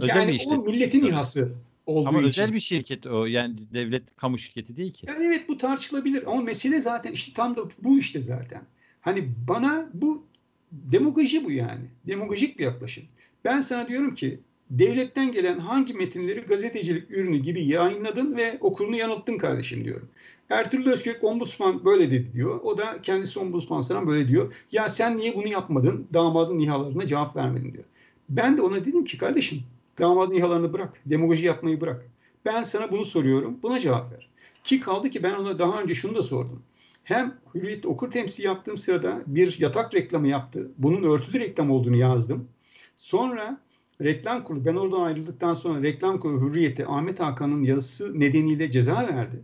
[0.00, 1.52] Özel yani bir o milletin ihası
[1.86, 2.28] olduğu ama için.
[2.28, 5.06] özel bir şirket o yani devlet kamu şirketi değil ki.
[5.08, 8.62] Yani evet bu tartışılabilir ama mesele zaten işte tam da bu işte zaten.
[9.00, 10.26] Hani bana bu
[10.72, 11.84] demagoji bu yani.
[12.06, 13.04] Demagojik bir yaklaşım.
[13.44, 14.40] Ben sana diyorum ki
[14.70, 20.08] devletten gelen hangi metinleri gazetecilik ürünü gibi yayınladın ve okurunu yanılttın kardeşim diyorum.
[20.50, 22.60] Ertuğrul Özkök ombudsman böyle dedi diyor.
[22.62, 24.54] O da kendisi ombudsman sana böyle diyor.
[24.72, 26.06] Ya sen niye bunu yapmadın?
[26.14, 27.84] Damadın nihalarına cevap vermedin diyor.
[28.28, 29.62] Ben de ona dedim ki kardeşim
[30.00, 31.00] damadın nihalarını bırak.
[31.06, 32.06] Demagoji yapmayı bırak.
[32.44, 33.58] Ben sana bunu soruyorum.
[33.62, 34.28] Buna cevap ver.
[34.64, 36.62] Ki kaldı ki ben ona daha önce şunu da sordum.
[37.04, 40.70] Hem Hürriyet okur temsil yaptığım sırada bir yatak reklamı yaptı.
[40.78, 42.48] Bunun örtülü reklam olduğunu yazdım.
[42.96, 43.60] Sonra
[44.00, 49.42] reklam kurulu ben oradan ayrıldıktan sonra reklam kurulu Hürriyet'e Ahmet Hakan'ın yazısı nedeniyle ceza verdi.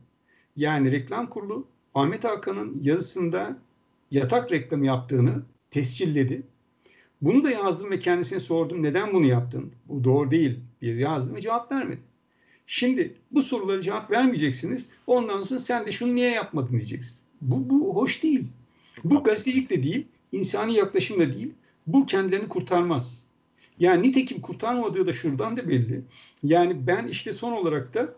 [0.57, 3.59] Yani reklam kurulu Ahmet Hakan'ın yazısında
[4.11, 6.43] yatak reklamı yaptığını tescilledi.
[7.23, 9.73] Bunu da yazdım ve kendisine sordum neden bunu yaptın?
[9.89, 12.01] Bu doğru değil diye yazdım ve cevap vermedi.
[12.67, 14.89] Şimdi bu sorulara cevap vermeyeceksiniz.
[15.07, 17.19] Ondan sonra sen de şunu niye yapmadın diyeceksin.
[17.41, 18.45] Bu, bu hoş değil.
[19.05, 21.53] Bu gazetecilik de değil, insani yaklaşım da değil.
[21.87, 23.26] Bu kendilerini kurtarmaz.
[23.79, 26.03] Yani nitekim kurtarmadığı da şuradan da belli.
[26.43, 28.15] Yani ben işte son olarak da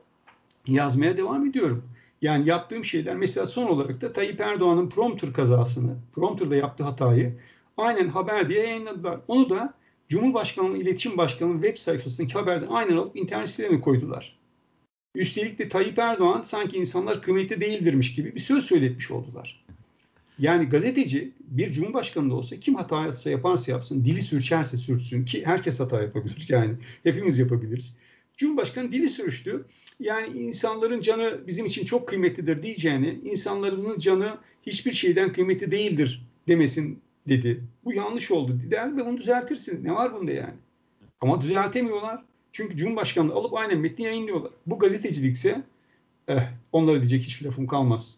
[0.66, 1.84] yazmaya devam ediyorum.
[2.22, 7.38] Yani yaptığım şeyler mesela son olarak da Tayyip Erdoğan'ın prompter kazasını, prompterda yaptığı hatayı
[7.76, 9.20] aynen haber diye yayınladılar.
[9.28, 9.74] Onu da
[10.08, 14.38] Cumhurbaşkanı'nın iletişim başkanı'nın web sayfasındaki haberden aynen alıp internet sitelerine koydular.
[15.14, 19.64] Üstelik de Tayyip Erdoğan sanki insanlar kıymetli değildirmiş gibi bir söz söyletmiş oldular.
[20.38, 25.46] Yani gazeteci bir cumhurbaşkanı da olsa kim hata yapsa yaparsa yapsın, dili sürçerse sürtsün ki
[25.46, 27.94] herkes hata yapabilir yani hepimiz yapabiliriz.
[28.36, 29.64] Cumhurbaşkanı dili sürçtü.
[30.00, 37.00] Yani insanların canı bizim için çok kıymetlidir diyeceğini, insanların canı hiçbir şeyden kıymetli değildir demesin
[37.28, 37.64] dedi.
[37.84, 39.84] Bu yanlış oldu der ve bunu düzeltirsin.
[39.84, 40.54] Ne var bunda yani?
[41.20, 42.24] Ama düzeltemiyorlar.
[42.52, 44.52] Çünkü Cumhurbaşkanı alıp aynen metni yayınlıyorlar.
[44.66, 45.62] Bu gazetecilikse
[46.28, 48.17] eh, onlara diyecek hiçbir lafım kalmaz.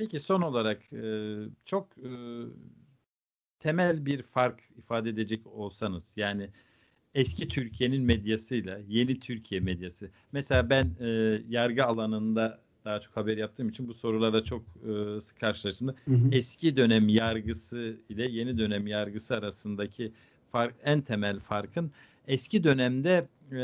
[0.00, 1.34] Peki son olarak e,
[1.64, 2.10] çok e,
[3.58, 6.50] temel bir fark ifade edecek olsanız yani
[7.14, 10.10] eski Türkiye'nin medyasıyla yeni Türkiye medyası.
[10.32, 11.08] Mesela ben e,
[11.48, 15.94] yargı alanında daha çok haber yaptığım için bu sorularla çok e, sık karşılaştım.
[16.32, 20.12] Eski dönem yargısı ile yeni dönem yargısı arasındaki
[20.52, 21.90] fark en temel farkın
[22.28, 23.56] eski dönemde e,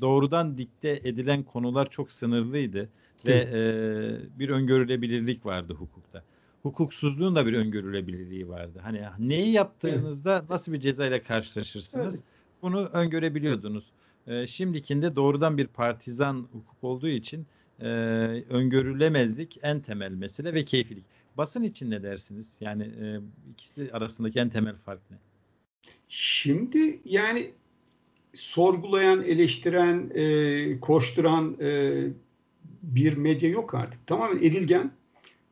[0.00, 2.88] doğrudan dikte edilen konular çok sınırlıydı
[3.26, 6.22] ve e, bir öngörülebilirlik vardı hukukta.
[6.62, 8.78] Hukuksuzluğun da bir öngörülebilirliği vardı.
[8.82, 12.24] Hani neyi yaptığınızda nasıl bir cezayla karşılaşırsınız evet.
[12.62, 13.84] bunu öngörebiliyordunuz.
[14.26, 17.46] E, şimdikinde doğrudan bir partizan hukuk olduğu için
[17.80, 17.86] e,
[18.48, 21.04] öngörülemezlik en temel mesele ve keyfilik.
[21.36, 22.56] Basın için ne dersiniz?
[22.60, 23.20] Yani e,
[23.52, 25.16] ikisi arasındaki en temel fark ne?
[26.08, 27.52] Şimdi yani
[28.32, 31.92] sorgulayan, eleştiren, e, koşturan e,
[32.86, 34.06] bir medya yok artık.
[34.06, 34.92] Tamamen edilgen.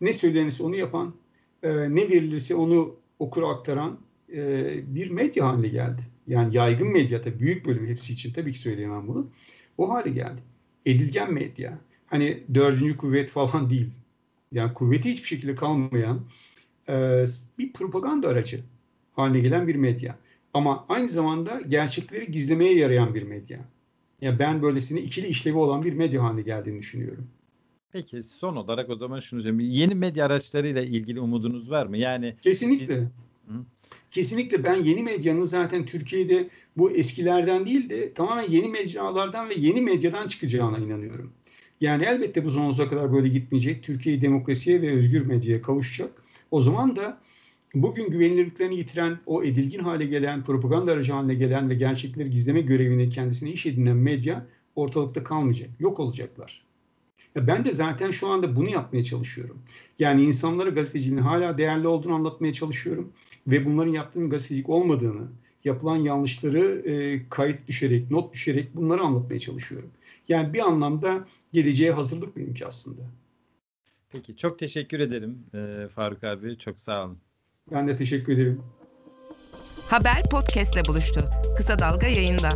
[0.01, 1.15] Ne söylenirse onu yapan,
[1.63, 3.99] e, ne verilirse onu okura aktaran
[4.33, 6.03] e, bir medya haline geldi.
[6.27, 9.31] Yani yaygın medya tabii büyük bölüm hepsi için tabii ki söyleyemem bunu.
[9.79, 10.41] O hale geldi.
[10.87, 11.79] Edilgen medya.
[12.07, 13.91] Hani dördüncü kuvvet falan değil.
[14.53, 16.21] Yani kuvveti hiçbir şekilde kalmayan
[16.89, 17.25] e,
[17.59, 18.61] bir propaganda aracı
[19.13, 20.19] haline gelen bir medya.
[20.55, 23.59] Ama aynı zamanda gerçekleri gizlemeye yarayan bir medya.
[24.21, 27.27] Yani ben böylesine ikili işlevi olan bir medya haline geldiğini düşünüyorum.
[27.93, 29.73] Peki son olarak o zaman şunu söyleyeyim.
[29.73, 31.97] Yeni medya araçlarıyla ilgili umudunuz var mı?
[31.97, 33.01] Yani Kesinlikle.
[33.01, 33.55] Biz...
[34.11, 39.81] Kesinlikle ben yeni medyanın zaten Türkiye'de bu eskilerden değil de tamamen yeni mecralardan ve yeni
[39.81, 41.33] medyadan çıkacağına inanıyorum.
[41.81, 43.83] Yani elbette bu sonsuza kadar böyle gitmeyecek.
[43.83, 46.11] Türkiye demokrasiye ve özgür medyaya kavuşacak.
[46.51, 47.21] O zaman da
[47.75, 53.09] bugün güvenilirliklerini yitiren, o edilgin hale gelen, propaganda aracı haline gelen ve gerçekleri gizleme görevini
[53.09, 54.47] kendisine iş edinen medya
[54.77, 55.71] ortalıkta kalmayacak.
[55.81, 56.65] Yok olacaklar.
[57.35, 59.59] Ya ben de zaten şu anda bunu yapmaya çalışıyorum.
[59.99, 63.13] Yani insanlara gazeteciliğin hala değerli olduğunu anlatmaya çalışıyorum.
[63.47, 65.29] Ve bunların yaptığım gazetecilik olmadığını,
[65.65, 69.91] yapılan yanlışları e, kayıt düşerek, not düşerek bunları anlatmaya çalışıyorum.
[70.29, 73.03] Yani bir anlamda geleceğe hazırlık benimki aslında.
[74.11, 76.59] Peki çok teşekkür ederim e, Faruk abi.
[76.59, 77.19] Çok sağ olun.
[77.73, 78.63] Ben de teşekkür ederim.
[79.91, 81.31] Haber podcastle buluştu.
[81.57, 82.49] Kısa Dalga yayında.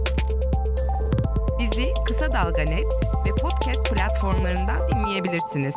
[1.59, 2.87] Bizi Kısa Dalga Net
[3.27, 5.75] ve podcast platformlarından dinleyebilirsiniz.